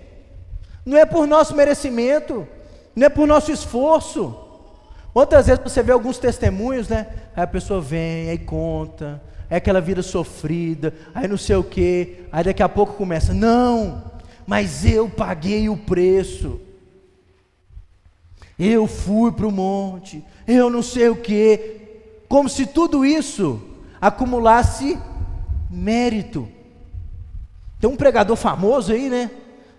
Não 0.86 0.98
é 0.98 1.06
por 1.06 1.28
nosso 1.28 1.56
merecimento. 1.56 2.48
Não 2.96 3.06
é 3.06 3.10
por 3.10 3.28
nosso 3.28 3.52
esforço. 3.52 4.41
Outras 5.14 5.48
vezes 5.48 5.62
você 5.64 5.84
vê 5.84 5.92
alguns 5.92 6.18
testemunhos, 6.18 6.88
né? 6.88 7.08
Aí 7.36 7.44
a 7.44 7.48
pessoa 7.48 7.82
vem, 7.82 8.30
aí 8.30 8.38
conta, 8.38 9.22
é 9.50 9.58
aquela 9.58 9.82
vida 9.82 10.02
sofrida, 10.02 10.94
aí 11.14 11.28
não 11.28 11.38
sei 11.38 11.58
o 11.58 11.64
quê, 11.64 12.26
aí 12.32 12.44
daqui 12.44 12.64
a 12.64 12.70
pouco 12.70 12.94
começa, 12.94 13.34
não, 13.34 14.02
mas 14.48 14.86
eu 14.86 15.10
paguei 15.10 15.68
o 15.68 15.76
preço. 15.76 16.60
Eu 18.58 18.88
fui 18.88 19.32
para 19.32 19.48
o 19.48 19.52
monte, 19.52 20.24
eu 20.48 20.70
não 20.70 20.82
sei 20.82 21.10
o 21.10 21.16
quê, 21.16 21.82
como 22.30 22.48
se 22.48 22.66
tudo 22.66 23.06
isso 23.06 23.62
acumulasse 24.00 24.98
mérito. 25.70 26.48
Tem 27.80 27.90
um 27.90 27.96
pregador 27.98 28.38
famoso 28.38 28.94
aí, 28.94 29.10
né? 29.10 29.32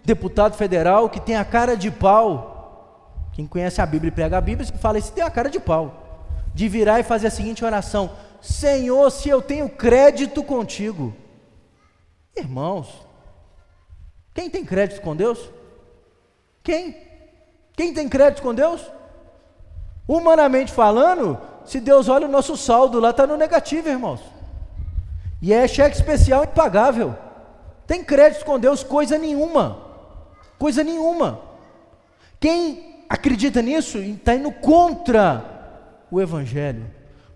Deputado 0.04 0.56
federal 0.56 1.08
que 1.08 1.20
tem 1.20 1.36
a 1.36 1.44
cara 1.44 1.76
de 1.76 1.90
pau. 1.90 2.51
Quem 3.32 3.46
conhece 3.46 3.80
a 3.80 3.86
Bíblia 3.86 4.08
e 4.08 4.12
prega 4.12 4.38
a 4.38 4.40
Bíblia, 4.40 4.70
fala 4.78 4.98
isso 4.98 5.12
tem 5.12 5.24
a 5.24 5.30
cara 5.30 5.48
de 5.48 5.58
pau. 5.58 6.30
De 6.54 6.68
virar 6.68 7.00
e 7.00 7.02
fazer 7.02 7.28
a 7.28 7.30
seguinte 7.30 7.64
oração: 7.64 8.10
Senhor, 8.40 9.10
se 9.10 9.28
eu 9.28 9.40
tenho 9.40 9.68
crédito 9.68 10.42
contigo. 10.42 11.14
Irmãos, 12.36 13.06
quem 14.34 14.50
tem 14.50 14.64
crédito 14.64 15.00
com 15.00 15.16
Deus? 15.16 15.38
Quem? 16.62 16.96
Quem 17.74 17.94
tem 17.94 18.08
crédito 18.08 18.42
com 18.42 18.54
Deus? 18.54 18.82
Humanamente 20.06 20.72
falando, 20.72 21.38
se 21.64 21.80
Deus 21.80 22.08
olha 22.08 22.26
o 22.26 22.30
nosso 22.30 22.56
saldo 22.56 23.00
lá, 23.00 23.10
está 23.10 23.26
no 23.26 23.36
negativo, 23.36 23.88
irmãos. 23.88 24.20
E 25.40 25.52
é 25.52 25.66
cheque 25.66 25.96
especial 25.96 26.44
impagável. 26.44 27.16
Tem 27.86 28.04
crédito 28.04 28.44
com 28.44 28.58
Deus, 28.58 28.82
coisa 28.82 29.16
nenhuma. 29.16 29.78
Coisa 30.58 30.84
nenhuma. 30.84 31.40
Quem 32.38 32.91
acredita 33.12 33.60
nisso 33.60 33.98
está 33.98 34.34
indo 34.34 34.50
contra 34.50 35.44
o 36.10 36.18
Evangelho. 36.18 36.86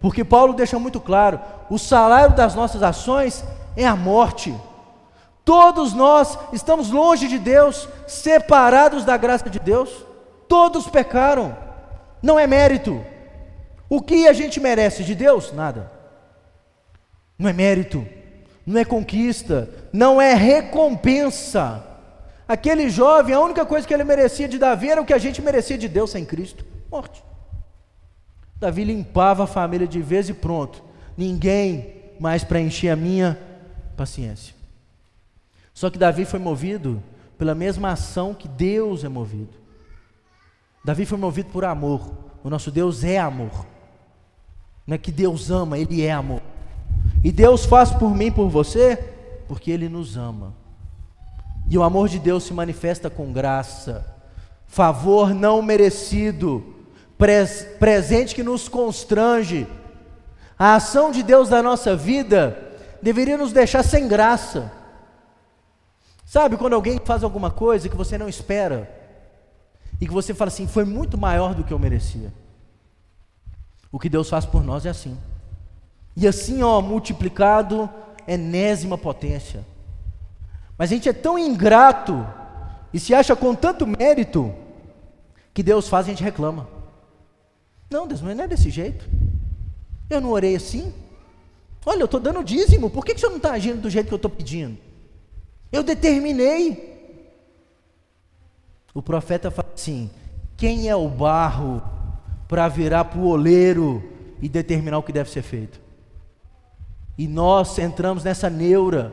Porque 0.01 0.25
Paulo 0.25 0.55
deixa 0.55 0.79
muito 0.79 0.99
claro: 0.99 1.39
o 1.69 1.79
salário 1.79 2.35
das 2.35 2.55
nossas 2.55 2.83
ações 2.83 3.45
é 3.77 3.87
a 3.87 3.95
morte. 3.95 4.55
Todos 5.45 5.93
nós 5.93 6.39
estamos 6.51 6.91
longe 6.91 7.29
de 7.29 7.39
Deus, 7.39 7.89
separados 8.07 9.05
da 9.05 9.19
graça 9.19 9.51
de 9.51 9.59
Deus. 9.59 9.91
Todos 10.49 10.89
pecaram. 10.89 11.55
Não 12.23 12.39
é 12.39 12.47
mérito. 12.47 13.05
O 13.89 14.01
que 14.01 14.27
a 14.27 14.33
gente 14.33 14.59
merece 14.59 15.05
de 15.05 15.15
Deus? 15.15 15.53
Nada. 15.53 15.93
Não 17.39 17.51
é 17.51 17.53
mérito, 17.53 18.05
não 18.65 18.81
é 18.81 18.85
conquista, 18.85 19.69
não 19.93 20.21
é 20.21 20.33
recompensa. 20.33 21.85
Aquele 22.49 22.89
jovem, 22.89 23.35
a 23.35 23.41
única 23.41 23.67
coisa 23.67 23.87
que 23.87 23.93
ele 23.93 24.05
merecia 24.05 24.49
de 24.49 24.59
Davi 24.59 24.89
era 24.89 25.03
o 25.03 25.05
que 25.05 25.13
a 25.13 25.19
gente 25.19 25.43
merecia 25.43 25.77
de 25.77 25.89
Deus 25.89 26.11
sem 26.11 26.25
Cristo: 26.25 26.65
morte. 26.91 27.25
Davi 28.57 28.85
limpava 28.85 29.45
a 29.45 29.47
família 29.47 29.87
de 29.87 30.01
vez 30.01 30.29
e 30.29 30.35
pronto. 30.35 30.83
Ninguém 31.17 31.95
mais 32.21 32.45
para 32.45 32.61
encher 32.61 32.91
a 32.91 32.97
minha 32.97 33.39
paciência. 33.97 34.55
Só 35.75 35.91
que 35.91 35.99
Davi 35.99 36.25
foi 36.25 36.39
movido 36.39 37.03
pela 37.37 37.55
mesma 37.55 37.91
ação 37.91 38.33
que 38.33 38.49
Deus 38.49 39.05
é 39.05 39.09
movido. 39.09 39.55
Davi 40.85 41.05
foi 41.05 41.19
movido 41.19 41.51
por 41.51 41.65
amor. 41.65 42.13
O 42.43 42.49
nosso 42.49 42.71
Deus 42.71 43.05
é 43.05 43.19
amor. 43.19 43.67
Não 44.87 44.95
é 44.95 44.99
que 44.99 45.11
Deus 45.11 45.51
ama, 45.51 45.79
Ele 45.79 46.03
é 46.03 46.13
amor. 46.13 46.41
E 47.23 47.33
Deus 47.33 47.67
faz 47.67 47.91
por 47.91 48.15
mim, 48.15 48.31
por 48.31 48.49
você, 48.49 48.97
porque 49.49 49.71
Ele 49.71 49.89
nos 49.89 50.17
ama. 50.17 50.55
E 51.69 51.77
o 51.77 51.83
amor 51.83 52.09
de 52.09 52.19
Deus 52.19 52.45
se 52.45 52.53
manifesta 52.53 53.11
com 53.11 53.33
graça, 53.33 54.07
favor 54.67 55.35
não 55.35 55.61
merecido, 55.61 56.75
pres 57.19 57.67
presente 57.79 58.35
que 58.35 58.43
nos 58.43 58.69
constrange. 58.69 59.67
A 60.59 60.77
ação 60.77 61.11
de 61.11 61.23
Deus 61.23 61.51
na 61.51 61.63
nossa 61.63 61.97
vida 61.97 62.57
deveria 63.03 63.37
nos 63.37 63.53
deixar 63.53 63.83
sem 63.83 64.07
graça. 64.09 64.73
Sabe 66.25 66.57
quando 66.57 66.75
alguém 66.75 67.01
faz 67.05 67.23
alguma 67.23 67.51
coisa 67.51 67.89
que 67.89 67.97
você 67.97 68.17
não 68.17 68.29
espera 68.29 68.91
e 70.01 70.07
que 70.07 70.13
você 70.13 70.35
fala 70.35 70.49
assim, 70.49 70.67
foi 70.67 70.85
muito 70.85 71.17
maior 71.17 71.55
do 71.55 71.65
que 71.65 71.73
eu 71.73 71.79
merecia. 71.79 72.33
O 73.91 73.99
que 73.99 74.09
Deus 74.09 74.29
faz 74.29 74.45
por 74.45 74.63
nós 74.63 74.85
é 74.85 74.91
assim. 74.91 75.17
E 76.17 76.27
assim, 76.27 76.63
ó, 76.63 76.81
multiplicado, 76.81 77.89
enésima 78.27 78.99
potência. 78.99 79.65
Mas 80.79 80.91
a 80.91 80.95
gente 80.95 81.09
é 81.09 81.13
tão 81.13 81.39
ingrato 81.39 82.27
e 82.93 83.01
se 83.01 83.15
acha 83.15 83.35
com 83.35 83.55
tanto 83.55 83.87
mérito 83.87 84.55
que 85.53 85.63
Deus 85.63 85.89
faz 85.89 86.07
e 86.07 86.11
a 86.11 86.13
gente 86.13 86.25
reclama. 86.25 86.69
Não, 87.91 88.07
Deus, 88.07 88.21
não 88.21 88.31
é 88.31 88.47
desse 88.47 88.71
jeito. 88.71 89.09
Eu 90.11 90.21
não 90.21 90.31
orei 90.31 90.57
assim. 90.57 90.93
Olha, 91.85 92.01
eu 92.01 92.07
estou 92.07 92.21
dando 92.21 92.43
dízimo, 92.43 92.91
por 92.91 93.05
que, 93.05 93.13
que 93.13 93.19
o 93.19 93.21
senhor 93.21 93.31
não 93.31 93.37
está 93.37 93.53
agindo 93.53 93.81
do 93.81 93.91
jeito 93.91 94.09
que 94.09 94.15
eu 94.15 94.17
estou 94.17 94.31
pedindo? 94.31 94.77
Eu 95.71 95.83
determinei. 95.83 96.97
O 98.93 99.01
profeta 99.01 99.51
fala 99.51 99.71
assim: 99.75 100.11
quem 100.57 100.89
é 100.89 100.97
o 100.97 101.09
barro 101.09 101.83
para 102.49 102.67
virar 102.69 103.05
para 103.05 103.21
o 103.21 103.29
oleiro 103.29 104.03
e 104.41 104.49
determinar 104.49 104.99
o 104.99 105.03
que 105.03 105.13
deve 105.13 105.31
ser 105.31 105.43
feito? 105.43 105.81
E 107.17 107.29
nós 107.29 107.79
entramos 107.79 108.25
nessa 108.25 108.51
neura, 108.51 109.13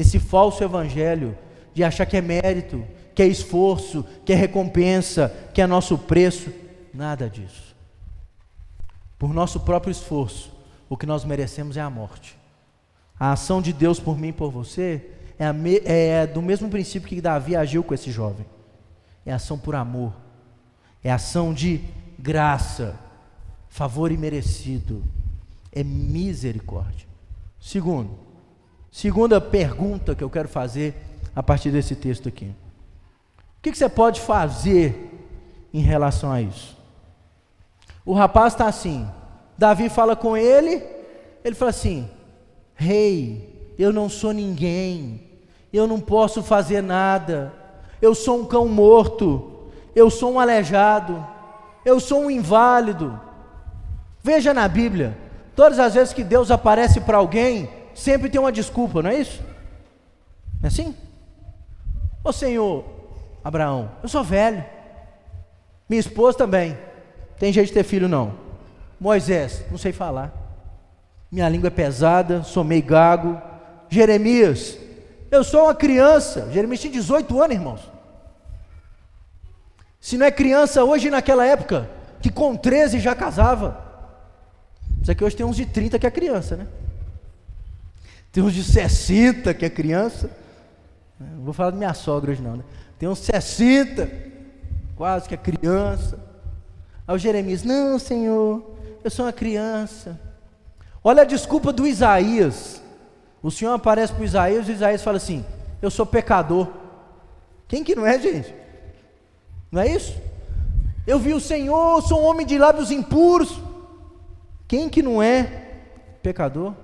nesse 0.00 0.18
falso 0.18 0.64
evangelho, 0.64 1.36
de 1.74 1.84
achar 1.84 2.06
que 2.06 2.16
é 2.16 2.22
mérito, 2.22 2.82
que 3.14 3.22
é 3.22 3.26
esforço, 3.26 4.02
que 4.24 4.32
é 4.32 4.34
recompensa, 4.34 5.28
que 5.52 5.60
é 5.60 5.66
nosso 5.66 5.98
preço. 5.98 6.50
Nada 6.94 7.28
disso. 7.28 7.76
Por 9.18 9.34
nosso 9.34 9.60
próprio 9.60 9.90
esforço, 9.92 10.56
o 10.88 10.96
que 10.96 11.04
nós 11.04 11.22
merecemos 11.22 11.76
é 11.76 11.82
a 11.82 11.90
morte. 11.90 12.34
A 13.18 13.32
ação 13.32 13.60
de 13.60 13.74
Deus 13.74 14.00
por 14.00 14.18
mim 14.18 14.28
e 14.28 14.32
por 14.32 14.50
você 14.50 15.10
é, 15.38 15.52
me, 15.52 15.82
é 15.84 16.26
do 16.26 16.40
mesmo 16.40 16.70
princípio 16.70 17.06
que 17.06 17.20
Davi 17.20 17.54
agiu 17.54 17.84
com 17.84 17.92
esse 17.92 18.10
jovem. 18.10 18.46
É 19.26 19.34
ação 19.34 19.58
por 19.58 19.74
amor, 19.74 20.14
é 21.04 21.12
ação 21.12 21.52
de 21.52 21.82
graça, 22.18 22.98
favor 23.68 24.10
imerecido, 24.10 25.04
é 25.70 25.84
misericórdia. 25.84 27.06
Segundo, 27.60 28.29
segunda 28.90 29.40
pergunta 29.40 30.14
que 30.14 30.24
eu 30.24 30.30
quero 30.30 30.48
fazer 30.48 30.94
a 31.34 31.42
partir 31.42 31.70
desse 31.70 31.94
texto 31.94 32.28
aqui. 32.28 32.46
O 33.58 33.62
que, 33.62 33.74
você 33.74 33.88
pode 33.88 34.20
fazer 34.20 35.28
em 35.72 35.80
relação 35.80 36.32
a 36.32 36.40
isso? 36.40 36.76
O 38.04 38.14
rapaz 38.14 38.54
está 38.54 38.66
assim, 38.66 39.08
Davi 39.56 39.88
fala 39.88 40.16
com 40.16 40.36
ele, 40.36 40.82
ele 41.44 41.54
fala 41.54 41.70
assim: 41.70 42.08
Rei, 42.74 43.74
eu 43.78 43.92
não 43.92 44.08
sou 44.08 44.32
ninguém, 44.32 45.28
eu 45.72 45.86
não 45.86 46.00
posso 46.00 46.42
fazer 46.42 46.82
nada, 46.82 47.52
eu 48.00 48.14
sou 48.14 48.40
um 48.40 48.44
cão 48.46 48.66
morto, 48.66 49.68
eu 49.94 50.10
sou 50.10 50.32
um 50.32 50.40
aleijado, 50.40 51.24
eu 51.84 52.00
sou 52.00 52.22
um 52.22 52.30
inválido. 52.30 53.20
Veja 54.22 54.52
na 54.52 54.66
Bíblia, 54.66 55.16
Todas 55.60 55.78
as 55.78 55.92
vezes 55.92 56.14
que 56.14 56.24
Deus 56.24 56.50
aparece 56.50 57.02
para 57.02 57.18
alguém, 57.18 57.68
sempre 57.94 58.28
tem 58.28 58.40
uma 58.40 58.52
desculpa, 58.52 59.02
não 59.02 59.10
é 59.10 59.20
isso? 59.20 59.42
Não 60.60 60.64
é 60.64 60.66
assim? 60.66 60.94
Ô 62.22 62.32
Senhor, 62.32 62.84
Abraão, 63.42 63.90
eu 64.02 64.08
sou 64.08 64.22
velho. 64.22 64.64
Minha 65.88 66.00
esposa 66.00 66.38
também. 66.38 66.76
Tem 67.38 67.52
jeito 67.52 67.68
de 67.68 67.74
ter 67.74 67.84
filho 67.84 68.08
não. 68.08 68.34
Moisés, 69.00 69.64
não 69.70 69.78
sei 69.78 69.92
falar. 69.92 70.32
Minha 71.32 71.48
língua 71.48 71.68
é 71.68 71.70
pesada, 71.70 72.42
sou 72.42 72.62
meio 72.62 72.82
gago. 72.82 73.40
Jeremias, 73.88 74.76
eu 75.30 75.42
sou 75.42 75.64
uma 75.64 75.74
criança. 75.74 76.50
Jeremias 76.52 76.80
tinha 76.80 76.92
18 76.92 77.42
anos, 77.42 77.56
irmãos. 77.56 77.80
Se 80.00 80.16
não 80.16 80.26
é 80.26 80.30
criança 80.30 80.84
hoje 80.84 81.10
naquela 81.10 81.44
época, 81.44 81.88
que 82.20 82.30
com 82.30 82.56
13 82.56 82.98
já 82.98 83.14
casava. 83.14 83.90
Isso 85.00 85.10
aqui 85.10 85.24
hoje 85.24 85.36
tem 85.36 85.46
uns 85.46 85.56
de 85.56 85.66
30 85.66 85.98
que 85.98 86.06
é 86.06 86.10
criança, 86.10 86.56
né? 86.56 86.66
Tem 88.32 88.42
uns 88.42 88.54
de 88.54 88.62
60 88.62 89.52
que 89.54 89.64
é 89.64 89.70
criança. 89.70 90.30
Não 91.18 91.44
vou 91.44 91.52
falar 91.52 91.70
da 91.70 91.76
minha 91.76 91.94
sogra 91.94 92.30
hoje 92.30 92.42
não, 92.42 92.56
né? 92.56 92.64
Tem 92.98 93.08
uns 93.08 93.18
60, 93.18 94.10
quase 94.94 95.28
que 95.28 95.34
é 95.34 95.36
criança. 95.36 96.18
Aí 97.06 97.14
o 97.14 97.18
Jeremias, 97.18 97.64
não, 97.64 97.98
Senhor, 97.98 98.76
eu 99.02 99.10
sou 99.10 99.24
uma 99.24 99.32
criança. 99.32 100.20
Olha 101.02 101.22
a 101.22 101.26
desculpa 101.26 101.72
do 101.72 101.86
Isaías. 101.86 102.82
O 103.42 103.50
Senhor 103.50 103.72
aparece 103.72 104.12
para 104.12 104.22
o 104.22 104.24
Isaías 104.24 104.68
e 104.68 104.72
o 104.72 104.74
Isaías 104.74 105.02
fala 105.02 105.16
assim: 105.16 105.44
Eu 105.80 105.90
sou 105.90 106.06
pecador. 106.06 106.68
Quem 107.66 107.82
que 107.82 107.94
não 107.94 108.06
é, 108.06 108.18
gente? 108.18 108.54
Não 109.72 109.80
é 109.80 109.88
isso? 109.88 110.16
Eu 111.06 111.18
vi 111.18 111.32
o 111.32 111.40
Senhor, 111.40 112.02
sou 112.02 112.20
um 112.20 112.24
homem 112.24 112.46
de 112.46 112.58
lábios 112.58 112.90
impuros. 112.90 113.60
Quem 114.68 114.88
que 114.88 115.02
não 115.02 115.22
é 115.22 115.42
pecador? 116.22 116.74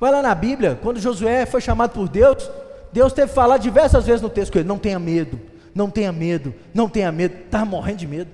Vai 0.00 0.12
lá 0.12 0.22
na 0.22 0.34
Bíblia, 0.34 0.78
quando 0.80 1.00
Josué 1.00 1.44
foi 1.44 1.60
chamado 1.60 1.90
por 1.90 2.08
Deus, 2.08 2.50
Deus 2.92 3.12
teve 3.12 3.28
que 3.28 3.34
falar 3.34 3.58
diversas 3.58 4.06
vezes 4.06 4.22
no 4.22 4.30
texto 4.30 4.52
com 4.52 4.58
ele: 4.58 4.68
não 4.68 4.78
tenha 4.78 4.98
medo, 4.98 5.40
não 5.74 5.90
tenha 5.90 6.12
medo, 6.12 6.54
não 6.72 6.88
tenha 6.88 7.10
medo. 7.10 7.34
Estava 7.44 7.64
morrendo 7.64 7.98
de 7.98 8.06
medo. 8.06 8.30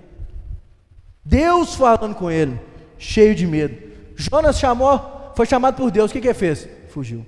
Deus 1.24 1.74
falando 1.74 2.14
com 2.14 2.30
ele, 2.30 2.60
cheio 2.98 3.34
de 3.34 3.46
medo. 3.46 3.76
Jonas 4.14 4.58
chamou, 4.58 5.32
foi 5.34 5.46
chamado 5.46 5.76
por 5.76 5.90
Deus, 5.90 6.10
o 6.10 6.14
que, 6.14 6.20
que 6.20 6.28
ele 6.28 6.34
fez? 6.34 6.68
Fugiu. 6.90 7.24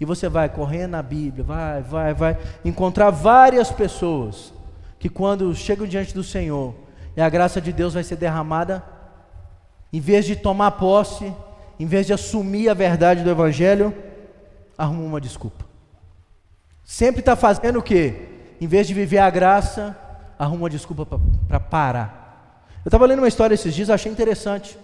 E 0.00 0.04
você 0.04 0.28
vai 0.28 0.48
correndo 0.48 0.92
na 0.92 1.02
Bíblia, 1.02 1.44
vai, 1.44 1.82
vai, 1.82 2.14
vai, 2.14 2.38
encontrar 2.64 3.10
várias 3.10 3.70
pessoas 3.70 4.52
que 4.98 5.08
quando 5.08 5.54
chegam 5.54 5.86
diante 5.86 6.14
do 6.14 6.24
Senhor, 6.24 6.74
e 7.16 7.20
a 7.20 7.28
graça 7.28 7.60
de 7.60 7.72
Deus 7.72 7.94
vai 7.94 8.02
ser 8.02 8.16
derramada 8.16 8.82
em 9.92 10.00
vez 10.00 10.24
de 10.24 10.34
tomar 10.34 10.72
posse, 10.72 11.32
em 11.78 11.86
vez 11.86 12.06
de 12.06 12.12
assumir 12.12 12.68
a 12.68 12.74
verdade 12.74 13.22
do 13.22 13.30
Evangelho, 13.30 13.94
arruma 14.76 15.02
uma 15.02 15.20
desculpa. 15.20 15.64
Sempre 16.84 17.20
está 17.20 17.34
fazendo 17.34 17.78
o 17.78 17.82
quê? 17.82 18.28
Em 18.60 18.66
vez 18.66 18.86
de 18.86 18.94
viver 18.94 19.18
a 19.18 19.30
graça, 19.30 19.96
arruma 20.38 20.62
uma 20.62 20.70
desculpa 20.70 21.06
para 21.48 21.60
parar. 21.60 22.66
Eu 22.84 22.88
estava 22.88 23.06
lendo 23.06 23.20
uma 23.20 23.28
história 23.28 23.54
esses 23.54 23.74
dias, 23.74 23.90
achei 23.90 24.12
interessante. 24.12 24.78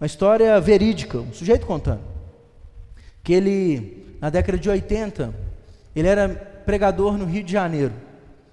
Uma 0.00 0.06
história 0.06 0.60
verídica, 0.60 1.18
um 1.18 1.32
sujeito 1.32 1.66
contando. 1.66 2.00
Que 3.22 3.32
ele, 3.32 4.16
na 4.20 4.30
década 4.30 4.58
de 4.58 4.68
80, 4.68 5.34
ele 5.96 6.06
era 6.06 6.28
pregador 6.64 7.16
no 7.16 7.24
Rio 7.24 7.42
de 7.42 7.52
Janeiro. 7.52 7.94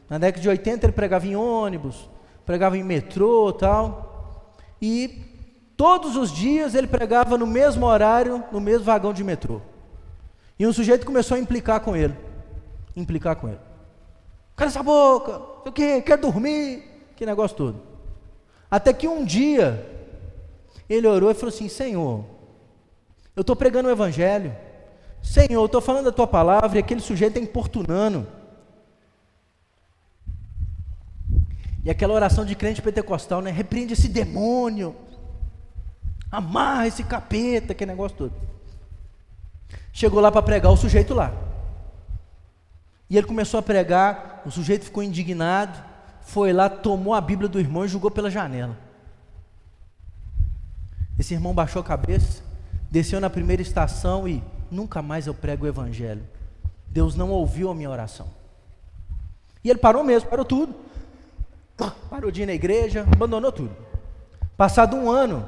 Na 0.09 0.17
década 0.17 0.41
de 0.41 0.49
80 0.49 0.85
ele 0.85 0.93
pregava 0.93 1.27
em 1.27 1.35
ônibus, 1.35 2.09
pregava 2.45 2.77
em 2.77 2.83
metrô 2.83 3.51
tal. 3.51 4.55
E 4.81 5.34
Todos 5.77 6.15
os 6.15 6.31
dias 6.31 6.73
ele 6.73 6.88
pregava 6.88 7.38
no 7.38 7.45
mesmo 7.45 7.85
horário, 7.85 8.43
no 8.51 8.61
mesmo 8.61 8.85
vagão 8.85 9.13
de 9.13 9.23
metrô. 9.23 9.61
E 10.57 10.65
um 10.65 10.71
sujeito 10.71 11.05
começou 11.05 11.35
a 11.35 11.39
implicar 11.39 11.81
com 11.81 11.95
ele. 11.95 12.15
Implicar 12.95 13.35
com 13.35 13.49
ele. 13.49 13.59
Cala 14.55 14.71
essa 14.71 14.81
boca, 14.81 15.41
o 15.65 15.71
que? 15.71 16.01
Quer 16.01 16.17
dormir? 16.17 16.83
Que 17.15 17.25
negócio 17.25 17.57
todo. 17.57 17.81
Até 18.71 18.93
que 18.93 19.07
um 19.07 19.25
dia 19.25 19.85
ele 20.89 21.07
orou 21.07 21.29
e 21.29 21.33
falou 21.33 21.53
assim: 21.53 21.67
Senhor, 21.67 22.23
eu 23.35 23.41
estou 23.41 23.55
pregando 23.55 23.89
o 23.89 23.91
Evangelho. 23.91 24.55
Senhor, 25.21 25.61
eu 25.61 25.65
estou 25.65 25.81
falando 25.81 26.05
da 26.05 26.11
tua 26.11 26.27
palavra 26.27 26.77
e 26.77 26.79
aquele 26.79 27.01
sujeito 27.01 27.38
está 27.38 27.49
importunando. 27.49 28.27
E 31.83 31.89
aquela 31.89 32.13
oração 32.13 32.45
de 32.45 32.55
crente 32.55 32.81
pentecostal, 32.81 33.41
né? 33.41 33.51
Repreende 33.51 33.93
esse 33.93 34.07
demônio, 34.07 34.95
amarra 36.37 36.87
esse 36.87 37.03
capeta, 37.03 37.71
aquele 37.71 37.91
negócio 37.91 38.17
todo. 38.17 38.33
Chegou 39.91 40.19
lá 40.19 40.31
para 40.31 40.41
pregar 40.41 40.71
o 40.71 40.77
sujeito 40.77 41.13
lá. 41.13 41.33
E 43.09 43.17
ele 43.17 43.27
começou 43.27 43.59
a 43.59 43.63
pregar, 43.63 44.41
o 44.45 44.51
sujeito 44.51 44.85
ficou 44.85 45.03
indignado, 45.03 45.77
foi 46.21 46.51
lá, 46.51 46.69
tomou 46.69 47.13
a 47.13 47.21
Bíblia 47.21 47.47
do 47.47 47.59
irmão 47.59 47.85
e 47.85 47.87
jogou 47.87 48.11
pela 48.11 48.29
janela. 48.29 48.75
Esse 51.17 51.33
irmão 51.33 51.53
baixou 51.53 51.81
a 51.81 51.85
cabeça, 51.85 52.43
desceu 52.91 53.21
na 53.21 53.29
primeira 53.29 53.61
estação 53.61 54.27
e 54.27 54.43
nunca 54.69 55.01
mais 55.01 55.27
eu 55.27 55.33
prego 55.33 55.65
o 55.65 55.67
evangelho. 55.67 56.23
Deus 56.87 57.15
não 57.15 57.29
ouviu 57.29 57.69
a 57.69 57.75
minha 57.75 57.89
oração. 57.89 58.27
E 59.63 59.69
ele 59.69 59.79
parou 59.79 60.03
mesmo, 60.03 60.29
parou 60.29 60.45
tudo. 60.45 60.75
Parou 62.09 62.31
de 62.31 62.43
ir 62.43 62.45
na 62.45 62.53
igreja, 62.53 63.05
abandonou 63.11 63.51
tudo. 63.51 63.75
Passado 64.57 64.95
um 64.95 65.09
ano, 65.09 65.47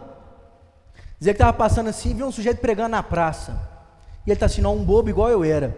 dizia 1.19 1.33
que 1.33 1.41
estava 1.41 1.53
passando 1.53 1.89
assim, 1.89 2.13
viu 2.15 2.27
um 2.27 2.31
sujeito 2.31 2.59
pregando 2.59 2.89
na 2.89 3.03
praça. 3.03 3.53
E 4.25 4.29
ele 4.29 4.35
está 4.35 4.45
assim, 4.45 4.61
não, 4.61 4.75
um 4.75 4.83
bobo 4.83 5.09
igual 5.09 5.29
eu 5.29 5.43
era. 5.43 5.75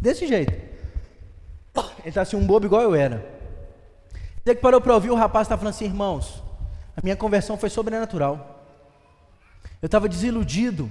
Desse 0.00 0.26
jeito. 0.26 0.52
Ele 2.00 2.08
está 2.08 2.22
assim, 2.22 2.36
um 2.36 2.46
bobo 2.46 2.66
igual 2.66 2.82
eu 2.82 2.94
era. 2.94 3.24
Dizia 4.38 4.54
que 4.54 4.62
parou 4.62 4.80
para 4.80 4.94
ouvir, 4.94 5.10
o 5.10 5.14
rapaz 5.14 5.46
está 5.46 5.56
falando 5.56 5.74
assim, 5.74 5.84
irmãos, 5.84 6.42
a 6.96 7.00
minha 7.02 7.16
conversão 7.16 7.58
foi 7.58 7.68
sobrenatural. 7.68 8.64
Eu 9.82 9.86
estava 9.86 10.08
desiludido, 10.08 10.90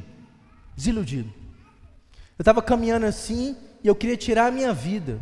desiludido. 0.76 1.34
Eu 2.38 2.44
estava 2.44 2.62
caminhando 2.62 3.06
assim 3.06 3.58
e 3.84 3.88
eu 3.88 3.96
queria 3.96 4.16
tirar 4.16 4.48
a 4.48 4.52
minha 4.52 4.74
vida. 4.74 5.20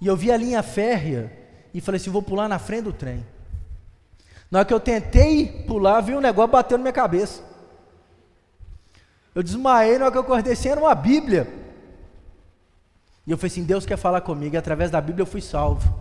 E 0.00 0.06
eu 0.06 0.16
vi 0.16 0.32
a 0.32 0.36
linha 0.36 0.62
férrea 0.62 1.30
e 1.74 1.80
falei 1.80 2.00
assim: 2.00 2.10
vou 2.10 2.22
pular 2.22 2.48
na 2.48 2.58
frente 2.58 2.84
do 2.84 2.92
trem. 2.92 3.24
Na 4.50 4.60
hora 4.60 4.66
que 4.66 4.74
eu 4.74 4.80
tentei 4.80 5.64
pular, 5.66 6.00
vi 6.00 6.14
um 6.14 6.20
negócio 6.20 6.50
batendo 6.50 6.78
na 6.78 6.84
minha 6.84 6.92
cabeça. 6.92 7.49
Eu 9.34 9.42
desmaiei 9.42 9.98
na 9.98 10.06
hora 10.06 10.12
que 10.12 10.18
eu 10.18 10.22
acordei 10.22 10.56
sem 10.56 10.72
assim, 10.72 10.80
uma 10.80 10.94
Bíblia. 10.94 11.46
E 13.26 13.30
eu 13.30 13.38
falei 13.38 13.50
assim: 13.50 13.64
Deus 13.64 13.86
quer 13.86 13.96
falar 13.96 14.20
comigo, 14.20 14.54
e 14.54 14.58
através 14.58 14.90
da 14.90 15.00
Bíblia 15.00 15.22
eu 15.22 15.26
fui 15.26 15.40
salvo. 15.40 15.94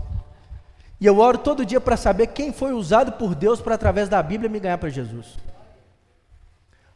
E 1.00 1.06
eu 1.06 1.20
oro 1.20 1.38
todo 1.38 1.66
dia 1.66 1.80
para 1.80 1.96
saber 1.96 2.28
quem 2.28 2.52
foi 2.52 2.74
usado 2.74 3.14
por 3.14 3.36
Deus 3.36 3.62
para, 3.62 3.76
através 3.76 4.10
da 4.10 4.22
Bíblia, 4.22 4.50
me 4.50 4.60
ganhar 4.60 4.78
para 4.78 4.90
Jesus. 4.90 5.38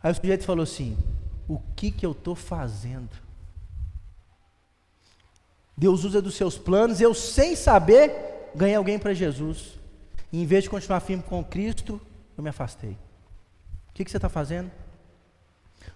Aí 0.01 0.11
o 0.11 0.15
sujeito 0.15 0.43
falou 0.43 0.63
assim: 0.63 0.97
O 1.47 1.59
que 1.75 1.91
que 1.91 2.05
eu 2.05 2.11
estou 2.11 2.35
fazendo? 2.35 3.09
Deus 5.77 6.03
usa 6.03 6.21
dos 6.21 6.35
seus 6.35 6.57
planos, 6.57 7.01
eu 7.01 7.13
sem 7.13 7.55
saber, 7.55 8.51
ganhei 8.55 8.75
alguém 8.75 8.99
para 8.99 9.13
Jesus. 9.13 9.79
E 10.31 10.41
em 10.41 10.45
vez 10.45 10.63
de 10.63 10.69
continuar 10.69 10.99
firme 10.99 11.23
com 11.23 11.43
Cristo, 11.43 12.01
eu 12.37 12.43
me 12.43 12.49
afastei. 12.49 12.91
O 12.91 13.93
que, 13.93 14.03
que 14.03 14.11
você 14.11 14.17
está 14.17 14.29
fazendo? 14.29 14.71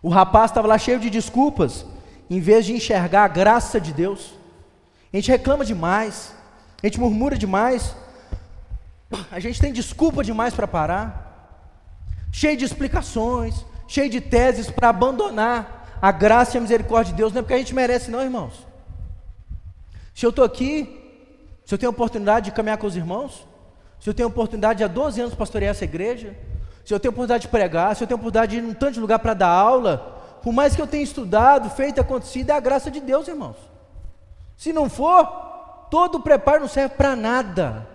O 0.07 0.09
rapaz 0.09 0.51
estava 0.51 0.69
lá 0.69 0.77
cheio 0.77 1.01
de 1.01 1.09
desculpas, 1.09 1.85
em 2.29 2.39
vez 2.39 2.65
de 2.65 2.71
enxergar 2.71 3.25
a 3.25 3.27
graça 3.27 3.77
de 3.77 3.91
Deus. 3.91 4.35
A 5.11 5.17
gente 5.17 5.29
reclama 5.29 5.65
demais, 5.65 6.33
a 6.81 6.87
gente 6.87 6.97
murmura 6.97 7.37
demais, 7.37 7.93
a 9.29 9.37
gente 9.41 9.59
tem 9.59 9.73
desculpa 9.73 10.23
demais 10.23 10.53
para 10.53 10.65
parar, 10.65 11.59
cheio 12.31 12.55
de 12.55 12.63
explicações, 12.63 13.65
cheio 13.85 14.09
de 14.09 14.21
teses 14.21 14.71
para 14.71 14.87
abandonar 14.87 15.99
a 16.01 16.09
graça 16.09 16.55
e 16.55 16.57
a 16.57 16.61
misericórdia 16.61 17.11
de 17.11 17.17
Deus, 17.17 17.33
não 17.33 17.39
é 17.39 17.41
porque 17.41 17.55
a 17.55 17.57
gente 17.57 17.75
merece, 17.75 18.09
não, 18.09 18.23
irmãos. 18.23 18.65
Se 20.15 20.25
eu 20.25 20.29
estou 20.29 20.45
aqui, 20.45 20.71
se 21.65 21.73
eu 21.73 21.77
tenho 21.77 21.89
a 21.89 21.91
oportunidade 21.91 22.45
de 22.45 22.51
caminhar 22.53 22.77
com 22.77 22.87
os 22.87 22.95
irmãos, 22.95 23.45
se 23.99 24.09
eu 24.09 24.13
tenho 24.13 24.29
a 24.29 24.31
oportunidade 24.31 24.77
de 24.77 24.85
há 24.85 24.87
12 24.87 25.19
anos 25.19 25.35
pastorear 25.35 25.71
essa 25.71 25.83
igreja, 25.83 26.33
se 26.87 26.93
eu 26.93 27.01
tenho 27.01 27.09
oportunidade 27.09 27.41
de 27.41 27.47
pregar, 27.49 27.93
se 27.93 28.01
eu 28.01 28.07
tenho 28.07 28.17
oportunidade 28.17 28.51
de 28.51 28.59
ir 28.59 28.63
em 28.65 28.69
um 28.69 28.73
tanto 28.73 28.93
de 28.93 29.01
lugar 29.01 29.19
para 29.19 29.33
dar 29.33 29.49
aula, 29.49 30.39
por 30.41 30.53
mais 30.53 30.73
que 30.73 30.81
eu 30.81 30.87
tenha 30.87 31.03
estudado, 31.03 31.69
feito, 31.69 31.99
acontecido, 31.99 32.51
é 32.51 32.53
a 32.53 32.61
graça 32.61 32.89
de 32.89 33.01
Deus, 33.01 33.27
irmãos. 33.27 33.57
Se 34.55 34.71
não 34.71 34.89
for, 34.89 35.25
todo 35.91 36.15
o 36.15 36.21
preparo 36.21 36.61
não 36.61 36.67
serve 36.69 36.95
para 36.95 37.13
nada. 37.13 37.85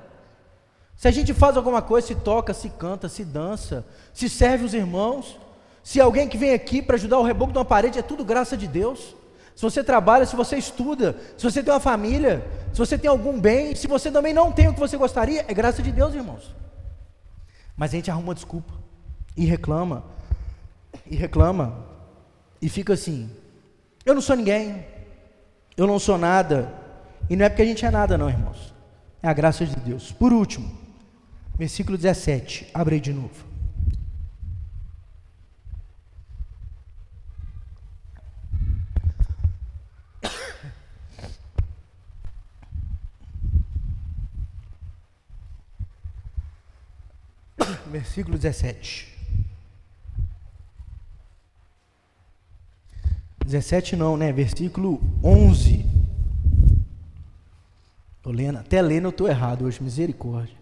Se 0.95 1.09
a 1.09 1.11
gente 1.11 1.33
faz 1.33 1.57
alguma 1.57 1.81
coisa, 1.81 2.09
se 2.09 2.17
toca, 2.17 2.53
se 2.53 2.69
canta, 2.69 3.09
se 3.09 3.25
dança, 3.25 3.83
se 4.13 4.29
serve 4.29 4.67
os 4.67 4.75
irmãos, 4.75 5.41
se 5.83 5.99
alguém 5.99 6.29
que 6.29 6.37
vem 6.37 6.53
aqui 6.53 6.83
para 6.83 6.97
ajudar 6.97 7.19
o 7.19 7.23
reboco 7.23 7.51
de 7.51 7.57
uma 7.57 7.65
parede, 7.65 7.99
é 7.99 8.03
tudo 8.03 8.23
graça 8.23 8.59
de 8.59 8.69
Deus. 8.69 9.17
Se 9.57 9.63
você 9.63 9.83
trabalha, 9.83 10.27
se 10.27 10.37
você 10.37 10.59
estuda, 10.59 11.17
se 11.39 11.51
você 11.51 11.63
tem 11.63 11.73
uma 11.73 11.81
família, 11.81 12.47
se 12.75 12.79
você 12.79 12.99
tem 12.99 13.09
algum 13.09 13.41
bem, 13.41 13.75
se 13.75 13.87
você 13.87 14.11
também 14.11 14.35
não 14.35 14.53
tem 14.53 14.69
o 14.69 14.75
que 14.75 14.81
você 14.81 14.99
gostaria, 14.99 15.47
é 15.49 15.55
graça 15.55 15.83
de 15.83 15.91
Deus, 15.91 16.13
irmãos. 16.15 16.55
Mas 17.75 17.93
a 17.93 17.97
gente 17.97 18.11
arruma 18.11 18.35
desculpa 18.35 18.82
e 19.37 19.45
reclama, 19.45 20.05
e 21.07 21.17
reclama, 21.17 21.85
e 22.61 22.69
fica 22.69 22.93
assim: 22.93 23.31
eu 24.05 24.15
não 24.15 24.21
sou 24.21 24.37
ninguém, 24.37 24.85
eu 25.77 25.87
não 25.87 25.99
sou 25.99 26.19
nada, 26.19 26.73
e 27.31 27.37
não 27.37 27.47
é 27.47 27.49
porque 27.49 27.63
a 27.63 27.67
gente 27.67 27.85
é 27.85 27.91
nada, 27.91 28.19
não, 28.19 28.29
irmãos, 28.29 28.75
é 29.23 29.29
a 29.29 29.33
graça 29.33 29.65
de 29.65 29.77
Deus. 29.77 30.13
Por 30.13 30.33
último, 30.33 30.71
versículo 31.57 31.97
17, 31.97 32.69
abre 32.75 33.01
de 33.01 33.13
novo. 33.13 33.53
versículo 47.87 48.37
17. 48.37 49.12
17 53.45 53.97
não, 53.97 54.17
né? 54.17 54.33
Versículo 54.33 55.01
11. 55.23 55.85
Estou 58.17 58.33
lendo, 58.33 58.59
até 58.59 58.81
lendo 58.81 59.07
eu 59.07 59.11
estou 59.11 59.29
errado 59.29 59.65
hoje, 59.65 59.83
misericórdia. 59.83 60.57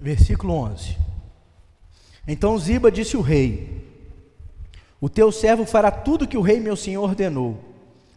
Versículo 0.00 0.54
11. 0.54 0.98
Então 2.26 2.58
Ziba 2.58 2.90
disse 2.90 3.16
o 3.16 3.20
rei: 3.20 3.84
o 5.04 5.08
teu 5.10 5.30
servo 5.30 5.66
fará 5.66 5.90
tudo 5.90 6.26
que 6.26 6.38
o 6.38 6.40
rei 6.40 6.58
meu 6.58 6.74
senhor 6.74 7.02
ordenou. 7.02 7.58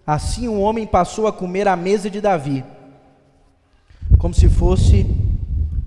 Assim 0.05 0.47
o 0.47 0.57
homem 0.61 0.87
passou 0.87 1.27
a 1.27 1.33
comer 1.33 1.67
à 1.67 1.75
mesa 1.75 2.09
de 2.09 2.21
Davi, 2.21 2.63
como 4.17 4.33
se 4.33 4.49
fosse 4.49 5.05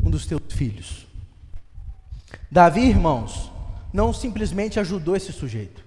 um 0.05 0.11
dos 0.11 0.27
teus 0.27 0.43
filhos. 0.51 1.07
Davi, 2.51 2.83
irmãos, 2.83 3.51
não 3.93 4.13
simplesmente 4.13 4.79
ajudou 4.79 5.17
esse 5.17 5.33
sujeito. 5.33 5.85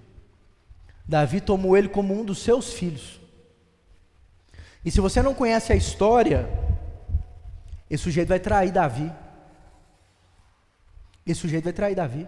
Davi 1.06 1.40
tomou 1.40 1.76
ele 1.76 1.88
como 1.88 2.18
um 2.18 2.24
dos 2.24 2.38
seus 2.38 2.72
filhos. 2.72 3.20
E 4.84 4.90
se 4.90 5.00
você 5.00 5.22
não 5.22 5.34
conhece 5.34 5.72
a 5.72 5.76
história, 5.76 6.48
esse 7.88 8.02
sujeito 8.02 8.28
vai 8.28 8.40
trair 8.40 8.70
Davi. 8.70 9.10
Esse 11.26 11.40
sujeito 11.40 11.64
vai 11.64 11.72
trair 11.72 11.94
Davi. 11.94 12.26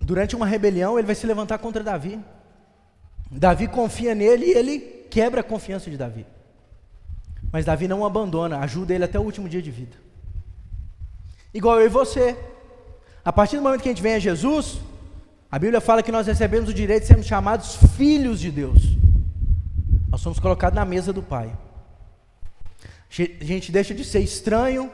Durante 0.00 0.36
uma 0.36 0.46
rebelião, 0.46 0.98
ele 0.98 1.06
vai 1.06 1.14
se 1.14 1.26
levantar 1.26 1.58
contra 1.58 1.82
Davi. 1.82 2.20
Davi 3.30 3.68
confia 3.68 4.14
nele 4.14 4.46
e 4.46 4.52
ele 4.52 4.78
quebra 5.10 5.40
a 5.40 5.44
confiança 5.44 5.90
de 5.90 5.96
Davi. 5.96 6.26
Mas 7.52 7.64
Davi 7.64 7.88
não 7.88 8.00
o 8.00 8.04
abandona, 8.04 8.58
ajuda 8.58 8.94
ele 8.94 9.04
até 9.04 9.18
o 9.18 9.22
último 9.22 9.48
dia 9.48 9.60
de 9.60 9.70
vida. 9.70 9.96
Igual 11.52 11.80
eu 11.80 11.86
e 11.86 11.88
você. 11.88 12.36
A 13.24 13.32
partir 13.32 13.56
do 13.56 13.62
momento 13.62 13.82
que 13.82 13.88
a 13.88 13.92
gente 13.92 14.02
vem 14.02 14.14
a 14.14 14.18
Jesus, 14.18 14.80
a 15.50 15.58
Bíblia 15.58 15.80
fala 15.80 16.02
que 16.02 16.12
nós 16.12 16.26
recebemos 16.26 16.70
o 16.70 16.74
direito 16.74 17.02
de 17.02 17.08
sermos 17.08 17.26
chamados 17.26 17.76
filhos 17.96 18.38
de 18.38 18.50
Deus. 18.50 18.96
Nós 20.08 20.20
somos 20.20 20.38
colocados 20.38 20.76
na 20.76 20.84
mesa 20.84 21.12
do 21.12 21.22
Pai. 21.22 21.52
A 23.40 23.44
gente 23.44 23.72
deixa 23.72 23.92
de 23.92 24.04
ser 24.04 24.20
estranho, 24.20 24.90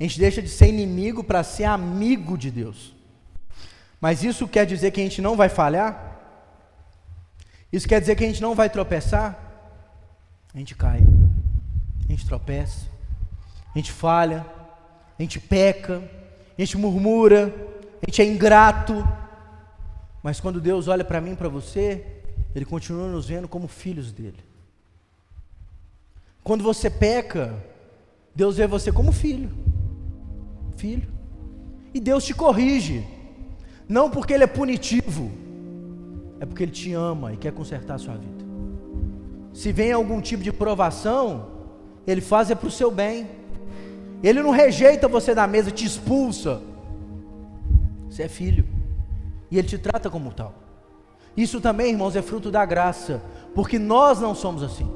a 0.00 0.02
gente 0.02 0.18
deixa 0.18 0.40
de 0.40 0.48
ser 0.48 0.68
inimigo 0.68 1.22
para 1.22 1.42
ser 1.42 1.64
amigo 1.64 2.38
de 2.38 2.50
Deus. 2.50 2.94
Mas 4.00 4.22
isso 4.22 4.48
quer 4.48 4.64
dizer 4.64 4.90
que 4.92 5.00
a 5.00 5.04
gente 5.04 5.20
não 5.20 5.36
vai 5.36 5.48
falhar? 5.48 6.16
Isso 7.70 7.86
quer 7.86 8.00
dizer 8.00 8.16
que 8.16 8.24
a 8.24 8.26
gente 8.26 8.40
não 8.40 8.54
vai 8.54 8.70
tropeçar? 8.70 9.38
A 10.54 10.58
gente 10.58 10.74
cai, 10.74 11.00
a 12.08 12.12
gente 12.12 12.26
tropeça, 12.26 12.86
a 13.74 13.78
gente 13.78 13.92
falha, 13.92 14.46
a 15.18 15.22
gente 15.22 15.38
peca, 15.38 16.02
a 16.56 16.60
gente 16.60 16.78
murmura, 16.78 17.54
a 18.02 18.10
gente 18.10 18.22
é 18.22 18.24
ingrato. 18.24 19.06
Mas 20.22 20.40
quando 20.40 20.60
Deus 20.60 20.88
olha 20.88 21.04
para 21.04 21.20
mim 21.20 21.34
para 21.34 21.48
você, 21.48 22.04
Ele 22.54 22.64
continua 22.64 23.08
nos 23.08 23.26
vendo 23.26 23.46
como 23.46 23.68
filhos 23.68 24.10
dele. 24.10 24.38
Quando 26.42 26.64
você 26.64 26.88
peca, 26.88 27.54
Deus 28.34 28.56
vê 28.56 28.66
você 28.66 28.90
como 28.90 29.12
filho. 29.12 29.50
Filho. 30.76 31.08
E 31.92 32.00
Deus 32.00 32.24
te 32.24 32.32
corrige, 32.32 33.04
não 33.88 34.10
porque 34.10 34.32
Ele 34.32 34.44
é 34.44 34.46
punitivo, 34.46 35.30
é 36.38 36.46
porque 36.46 36.62
Ele 36.62 36.72
te 36.72 36.92
ama 36.92 37.32
e 37.32 37.36
quer 37.36 37.52
consertar 37.52 37.94
a 37.94 37.98
sua 37.98 38.14
vida. 38.14 38.44
Se 39.52 39.72
vem 39.72 39.92
algum 39.92 40.20
tipo 40.20 40.42
de 40.42 40.52
provação, 40.52 41.57
Ele 42.08 42.22
faz 42.22 42.50
é 42.50 42.54
para 42.54 42.66
o 42.66 42.70
seu 42.70 42.90
bem. 42.90 43.28
Ele 44.22 44.42
não 44.42 44.50
rejeita 44.50 45.06
você 45.06 45.34
da 45.34 45.46
mesa, 45.46 45.70
te 45.70 45.84
expulsa. 45.84 46.62
Você 48.08 48.22
é 48.22 48.28
filho. 48.28 48.64
E 49.50 49.58
Ele 49.58 49.68
te 49.68 49.76
trata 49.76 50.08
como 50.08 50.32
tal. 50.32 50.54
Isso 51.36 51.60
também, 51.60 51.90
irmãos, 51.90 52.16
é 52.16 52.22
fruto 52.22 52.50
da 52.50 52.64
graça. 52.64 53.22
Porque 53.54 53.78
nós 53.78 54.20
não 54.20 54.34
somos 54.34 54.62
assim. 54.62 54.90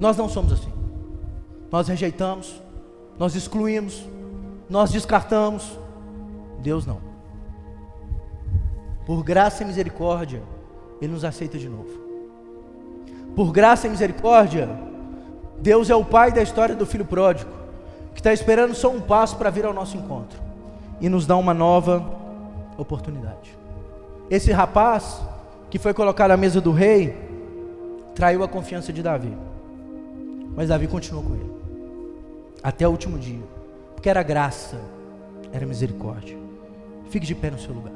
Nós 0.00 0.16
não 0.16 0.26
somos 0.26 0.54
assim. 0.54 0.72
Nós 1.70 1.86
rejeitamos, 1.86 2.62
nós 3.18 3.34
excluímos, 3.34 4.08
nós 4.70 4.90
descartamos. 4.90 5.78
Deus 6.62 6.86
não. 6.86 6.98
Por 9.04 9.22
graça 9.22 9.62
e 9.62 9.66
misericórdia, 9.66 10.42
Ele 10.98 11.12
nos 11.12 11.26
aceita 11.26 11.58
de 11.58 11.68
novo. 11.68 11.90
Por 13.36 13.52
graça 13.52 13.86
e 13.86 13.90
misericórdia, 13.90 14.93
Deus 15.60 15.90
é 15.90 15.94
o 15.94 16.04
Pai 16.04 16.32
da 16.32 16.42
história 16.42 16.74
do 16.74 16.86
filho 16.86 17.04
pródigo, 17.04 17.50
que 18.14 18.20
está 18.20 18.32
esperando 18.32 18.74
só 18.74 18.90
um 18.90 19.00
passo 19.00 19.36
para 19.36 19.50
vir 19.50 19.64
ao 19.64 19.72
nosso 19.72 19.96
encontro 19.96 20.38
e 21.00 21.08
nos 21.08 21.26
dá 21.26 21.36
uma 21.36 21.54
nova 21.54 22.04
oportunidade. 22.76 23.56
Esse 24.30 24.52
rapaz 24.52 25.20
que 25.70 25.78
foi 25.78 25.92
colocado 25.92 26.30
à 26.30 26.36
mesa 26.36 26.60
do 26.60 26.72
rei 26.72 27.16
traiu 28.14 28.42
a 28.42 28.48
confiança 28.48 28.92
de 28.92 29.02
Davi, 29.02 29.36
mas 30.54 30.68
Davi 30.68 30.86
continuou 30.86 31.24
com 31.24 31.34
ele 31.34 31.54
até 32.62 32.88
o 32.88 32.90
último 32.90 33.18
dia, 33.18 33.42
porque 33.94 34.08
era 34.08 34.22
graça, 34.22 34.80
era 35.52 35.66
misericórdia. 35.66 36.38
Fique 37.10 37.26
de 37.26 37.34
pé 37.34 37.50
no 37.50 37.58
seu 37.58 37.74
lugar. 37.74 37.92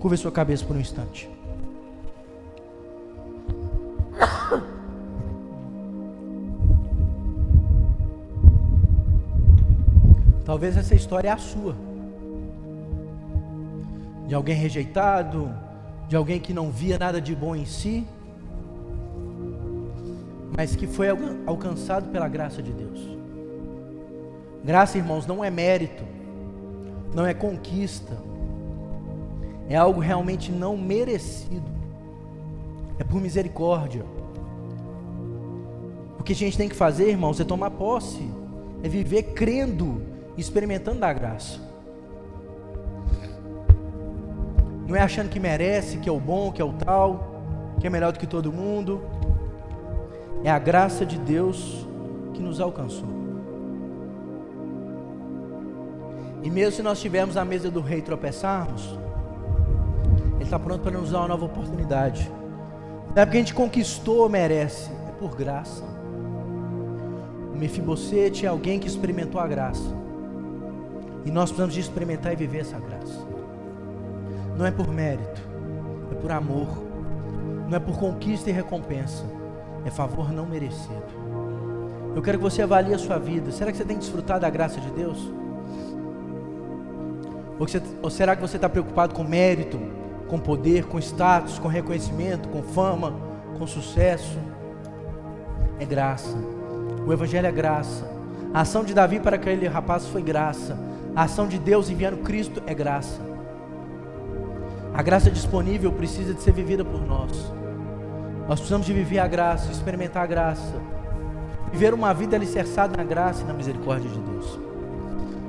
Curva 0.00 0.16
sua 0.16 0.32
cabeça 0.32 0.64
por 0.64 0.74
um 0.74 0.80
instante. 0.80 1.28
Talvez 10.44 10.76
essa 10.76 10.94
história 10.94 11.28
é 11.28 11.32
a 11.32 11.38
sua. 11.38 11.74
De 14.26 14.34
alguém 14.34 14.56
rejeitado, 14.56 15.52
de 16.08 16.16
alguém 16.16 16.40
que 16.40 16.52
não 16.52 16.70
via 16.70 16.98
nada 16.98 17.20
de 17.20 17.34
bom 17.34 17.54
em 17.54 17.64
si, 17.64 18.06
mas 20.56 20.76
que 20.76 20.86
foi 20.86 21.08
alcançado 21.46 22.10
pela 22.10 22.28
graça 22.28 22.62
de 22.62 22.72
Deus. 22.72 23.08
Graça, 24.64 24.98
irmãos, 24.98 25.26
não 25.26 25.42
é 25.42 25.50
mérito, 25.50 26.04
não 27.14 27.26
é 27.26 27.34
conquista, 27.34 28.16
é 29.68 29.76
algo 29.76 30.00
realmente 30.00 30.52
não 30.52 30.76
merecido, 30.76 31.70
é 32.98 33.04
por 33.04 33.20
misericórdia. 33.20 34.04
O 36.18 36.22
que 36.22 36.32
a 36.32 36.36
gente 36.36 36.56
tem 36.56 36.68
que 36.68 36.76
fazer, 36.76 37.08
irmãos, 37.08 37.40
é 37.40 37.44
tomar 37.44 37.70
posse, 37.70 38.30
é 38.82 38.88
viver 38.88 39.34
crendo, 39.34 40.02
experimentando 40.42 41.00
da 41.00 41.12
graça. 41.12 41.58
Não 44.86 44.96
é 44.96 45.00
achando 45.00 45.30
que 45.30 45.40
merece, 45.40 45.96
que 45.98 46.08
é 46.08 46.12
o 46.12 46.20
bom, 46.20 46.52
que 46.52 46.60
é 46.60 46.64
o 46.64 46.72
tal, 46.72 47.32
que 47.80 47.86
é 47.86 47.90
melhor 47.90 48.12
do 48.12 48.18
que 48.18 48.26
todo 48.26 48.52
mundo. 48.52 49.00
É 50.44 50.50
a 50.50 50.58
graça 50.58 51.06
de 51.06 51.18
Deus 51.18 51.86
que 52.34 52.42
nos 52.42 52.60
alcançou. 52.60 53.08
E 56.42 56.50
mesmo 56.50 56.72
se 56.72 56.82
nós 56.82 56.98
estivermos 56.98 57.36
à 57.36 57.44
mesa 57.44 57.70
do 57.70 57.80
rei 57.80 58.00
e 58.00 58.02
tropeçarmos, 58.02 58.98
ele 60.34 60.44
está 60.44 60.58
pronto 60.58 60.82
para 60.82 60.98
nos 60.98 61.12
dar 61.12 61.20
uma 61.20 61.28
nova 61.28 61.44
oportunidade. 61.44 62.30
Não 63.14 63.22
é 63.22 63.24
porque 63.24 63.38
a 63.38 63.40
gente 63.40 63.54
conquistou 63.54 64.18
ou 64.18 64.28
merece, 64.28 64.90
é 65.08 65.12
por 65.12 65.36
graça. 65.36 65.84
O 67.54 67.56
Mefibosete 67.56 68.44
é 68.44 68.48
alguém 68.48 68.78
que 68.78 68.88
experimentou 68.88 69.40
a 69.40 69.46
graça. 69.46 70.02
E 71.24 71.30
nós 71.30 71.50
precisamos 71.50 71.74
de 71.74 71.80
experimentar 71.80 72.32
e 72.32 72.36
viver 72.36 72.60
essa 72.60 72.78
graça. 72.78 73.26
Não 74.56 74.66
é 74.66 74.70
por 74.70 74.88
mérito, 74.88 75.42
é 76.10 76.14
por 76.14 76.30
amor. 76.30 76.68
Não 77.68 77.76
é 77.76 77.80
por 77.80 77.98
conquista 77.98 78.50
e 78.50 78.52
recompensa, 78.52 79.24
é 79.84 79.90
favor 79.90 80.30
não 80.30 80.44
merecido. 80.44 81.22
Eu 82.14 82.20
quero 82.20 82.36
que 82.36 82.44
você 82.44 82.60
avalie 82.60 82.92
a 82.92 82.98
sua 82.98 83.18
vida. 83.18 83.50
Será 83.50 83.70
que 83.70 83.78
você 83.78 83.84
tem 83.84 83.96
desfrutado 83.96 84.40
da 84.40 84.50
graça 84.50 84.78
de 84.78 84.90
Deus? 84.90 85.32
Ou, 87.58 87.66
você, 87.66 87.80
ou 88.02 88.10
será 88.10 88.36
que 88.36 88.42
você 88.42 88.56
está 88.56 88.68
preocupado 88.68 89.14
com 89.14 89.24
mérito? 89.24 89.78
com 90.32 90.38
poder, 90.38 90.86
com 90.86 90.98
status, 90.98 91.58
com 91.58 91.68
reconhecimento, 91.68 92.48
com 92.48 92.62
fama, 92.62 93.12
com 93.58 93.66
sucesso. 93.66 94.38
É 95.78 95.84
graça. 95.84 96.34
O 97.06 97.12
Evangelho 97.12 97.46
é 97.46 97.52
graça. 97.52 98.10
A 98.54 98.62
ação 98.62 98.82
de 98.82 98.94
Davi 98.94 99.20
para 99.20 99.36
aquele 99.36 99.68
rapaz 99.68 100.06
foi 100.06 100.22
graça. 100.22 100.74
A 101.14 101.24
ação 101.24 101.46
de 101.46 101.58
Deus 101.58 101.90
enviando 101.90 102.22
Cristo 102.22 102.62
é 102.66 102.74
graça. 102.74 103.20
A 104.94 105.02
graça 105.02 105.30
disponível 105.30 105.92
precisa 105.92 106.32
de 106.32 106.40
ser 106.40 106.52
vivida 106.52 106.84
por 106.84 107.06
nós. 107.06 107.52
Nós 108.48 108.58
precisamos 108.58 108.86
de 108.86 108.94
viver 108.94 109.18
a 109.18 109.26
graça, 109.26 109.70
experimentar 109.70 110.22
a 110.22 110.26
graça. 110.26 110.74
Viver 111.70 111.92
uma 111.92 112.14
vida 112.14 112.34
alicerçada 112.36 112.96
na 112.96 113.04
graça 113.04 113.42
e 113.42 113.46
na 113.46 113.52
misericórdia 113.52 114.08
de 114.08 114.18
Deus. 114.20 114.58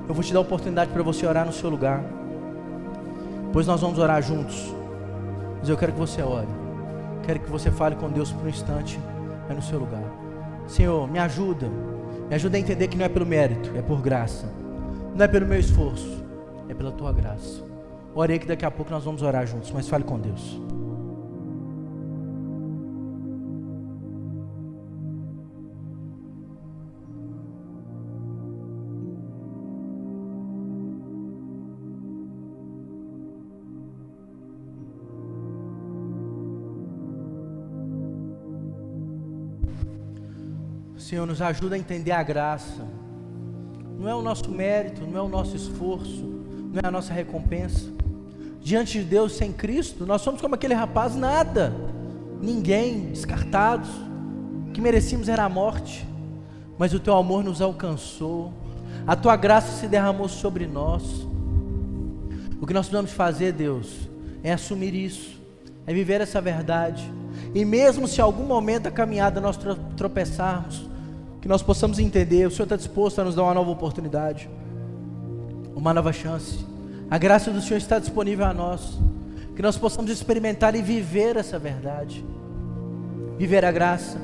Eu 0.07 0.13
vou 0.13 0.23
te 0.23 0.33
dar 0.33 0.39
a 0.39 0.41
oportunidade 0.41 0.91
para 0.91 1.01
você 1.01 1.25
orar 1.25 1.45
no 1.45 1.53
seu 1.53 1.69
lugar. 1.69 2.03
Depois 3.45 3.65
nós 3.65 3.79
vamos 3.79 3.99
orar 3.99 4.21
juntos. 4.21 4.73
Mas 5.59 5.69
eu 5.69 5.77
quero 5.77 5.93
que 5.93 5.99
você 5.99 6.21
ore. 6.21 6.47
Quero 7.23 7.39
que 7.39 7.49
você 7.49 7.71
fale 7.71 7.95
com 7.95 8.09
Deus 8.09 8.33
por 8.33 8.45
um 8.45 8.49
instante 8.49 8.99
aí 9.47 9.55
no 9.55 9.61
seu 9.61 9.79
lugar. 9.79 10.03
Senhor, 10.67 11.09
me 11.09 11.19
ajuda. 11.19 11.69
Me 12.27 12.35
ajuda 12.35 12.57
a 12.57 12.59
entender 12.59 12.89
que 12.89 12.97
não 12.97 13.05
é 13.05 13.09
pelo 13.09 13.25
mérito, 13.25 13.71
é 13.75 13.81
por 13.81 14.01
graça. 14.01 14.62
Não 15.15 15.25
é 15.25 15.27
pelo 15.27 15.45
meu 15.45 15.59
esforço, 15.59 16.23
é 16.67 16.73
pela 16.73 16.91
tua 16.91 17.13
graça. 17.13 17.61
Ore 18.15 18.33
aí 18.33 18.39
que 18.39 18.47
daqui 18.47 18.65
a 18.65 18.71
pouco 18.71 18.91
nós 18.91 19.03
vamos 19.03 19.21
orar 19.21 19.45
juntos, 19.45 19.71
mas 19.71 19.87
fale 19.87 20.03
com 20.03 20.19
Deus. 20.19 20.59
Senhor, 40.97 41.27
nos 41.27 41.41
ajuda 41.41 41.75
a 41.75 41.77
entender 41.77 42.11
a 42.11 42.23
graça. 42.23 43.02
Não 44.03 44.09
é 44.09 44.15
o 44.15 44.21
nosso 44.21 44.51
mérito, 44.51 45.07
não 45.07 45.17
é 45.17 45.21
o 45.21 45.29
nosso 45.29 45.55
esforço, 45.55 46.25
não 46.73 46.81
é 46.83 46.85
a 46.85 46.91
nossa 46.91 47.13
recompensa. 47.13 47.89
Diante 48.61 48.99
de 48.99 49.05
Deus, 49.05 49.31
sem 49.31 49.53
Cristo, 49.53 50.05
nós 50.05 50.21
somos 50.21 50.41
como 50.41 50.55
aquele 50.55 50.73
rapaz, 50.73 51.15
nada, 51.15 51.73
ninguém, 52.41 53.05
descartados. 53.11 53.87
O 54.67 54.71
que 54.73 54.81
merecíamos 54.81 55.29
era 55.29 55.45
a 55.45 55.47
morte, 55.47 56.05
mas 56.77 56.93
o 56.93 56.99
teu 56.99 57.15
amor 57.15 57.45
nos 57.45 57.61
alcançou, 57.61 58.51
a 59.07 59.15
tua 59.15 59.37
graça 59.37 59.71
se 59.79 59.87
derramou 59.87 60.27
sobre 60.27 60.67
nós. 60.67 61.25
O 62.59 62.67
que 62.67 62.73
nós 62.73 62.87
precisamos 62.87 63.13
fazer, 63.13 63.53
Deus, 63.53 64.09
é 64.43 64.51
assumir 64.51 64.93
isso, 64.93 65.41
é 65.87 65.93
viver 65.93 66.19
essa 66.19 66.41
verdade. 66.41 67.09
E 67.55 67.63
mesmo 67.63 68.05
se 68.05 68.19
algum 68.19 68.43
momento 68.43 68.87
a 68.87 68.91
caminhada 68.91 69.39
nós 69.39 69.57
tropeçarmos, 69.95 70.91
que 71.43 71.49
nós 71.49 71.61
possamos 71.61 71.99
entender, 71.99 72.47
o 72.47 72.51
Senhor 72.51 72.63
está 72.63 72.77
disposto 72.77 73.19
a 73.19 73.23
nos 73.25 73.35
dar 73.35 73.43
uma 73.43 73.53
nova 73.53 73.69
oportunidade, 73.69 74.49
uma 75.75 75.93
nova 75.93 76.13
chance. 76.13 76.65
A 77.11 77.17
graça 77.17 77.51
do 77.51 77.61
Senhor 77.61 77.79
está 77.79 77.99
disponível 77.99 78.45
a 78.45 78.53
nós, 78.53 78.97
que 79.53 79.61
nós 79.61 79.77
possamos 79.77 80.09
experimentar 80.09 80.73
e 80.73 80.81
viver 80.81 81.35
essa 81.35 81.59
verdade, 81.59 82.23
viver 83.37 83.65
a 83.65 83.73
graça, 83.73 84.17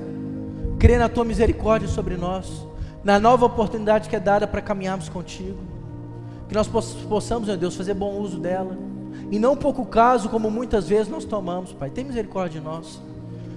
crer 0.79 0.97
na 0.97 1.09
tua 1.09 1.25
misericórdia 1.25 1.89
sobre 1.89 2.15
nós, 2.15 2.65
na 3.03 3.19
nova 3.19 3.47
oportunidade 3.47 4.07
que 4.07 4.15
é 4.15 4.19
dada 4.21 4.47
para 4.47 4.61
caminharmos 4.61 5.09
contigo, 5.09 5.59
que 6.47 6.55
nós 6.55 6.69
possamos, 6.69 7.49
meu 7.49 7.57
Deus, 7.57 7.75
fazer 7.75 7.95
bom 7.95 8.13
uso 8.17 8.39
dela, 8.39 8.77
e 9.29 9.37
não 9.37 9.57
pouco 9.57 9.85
caso, 9.85 10.29
como 10.29 10.49
muitas 10.49 10.87
vezes 10.87 11.09
nós 11.09 11.25
tomamos, 11.25 11.73
Pai, 11.73 11.89
tem 11.89 12.05
misericórdia 12.05 12.61
de 12.61 12.65
nós, 12.65 13.01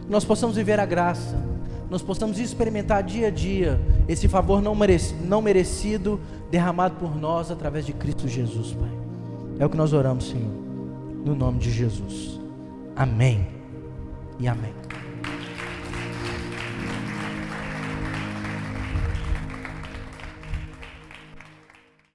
que 0.05 0.11
nós 0.11 0.25
possamos 0.25 0.57
viver 0.57 0.81
a 0.81 0.85
graça, 0.85 1.52
nós 1.93 2.01
possamos 2.01 2.39
experimentar 2.39 3.03
dia 3.03 3.27
a 3.27 3.31
dia 3.31 3.79
esse 4.09 4.27
favor 4.27 4.63
não 4.63 4.75
merecido, 4.75 5.27
não 5.27 5.43
merecido 5.43 6.19
derramado 6.51 6.95
por 6.97 7.15
nós 7.15 7.51
através 7.51 7.85
de 7.85 7.93
Cristo 7.93 8.27
Jesus, 8.27 8.73
Pai. 8.73 8.89
É 9.59 9.67
o 9.67 9.69
que 9.69 9.77
nós 9.77 9.93
oramos, 9.93 10.31
Senhor, 10.31 10.51
no 11.23 11.35
nome 11.35 11.59
de 11.59 11.71
Jesus. 11.71 12.41
Amém 12.97 13.47
e 14.41 14.49
amém. 14.49 14.73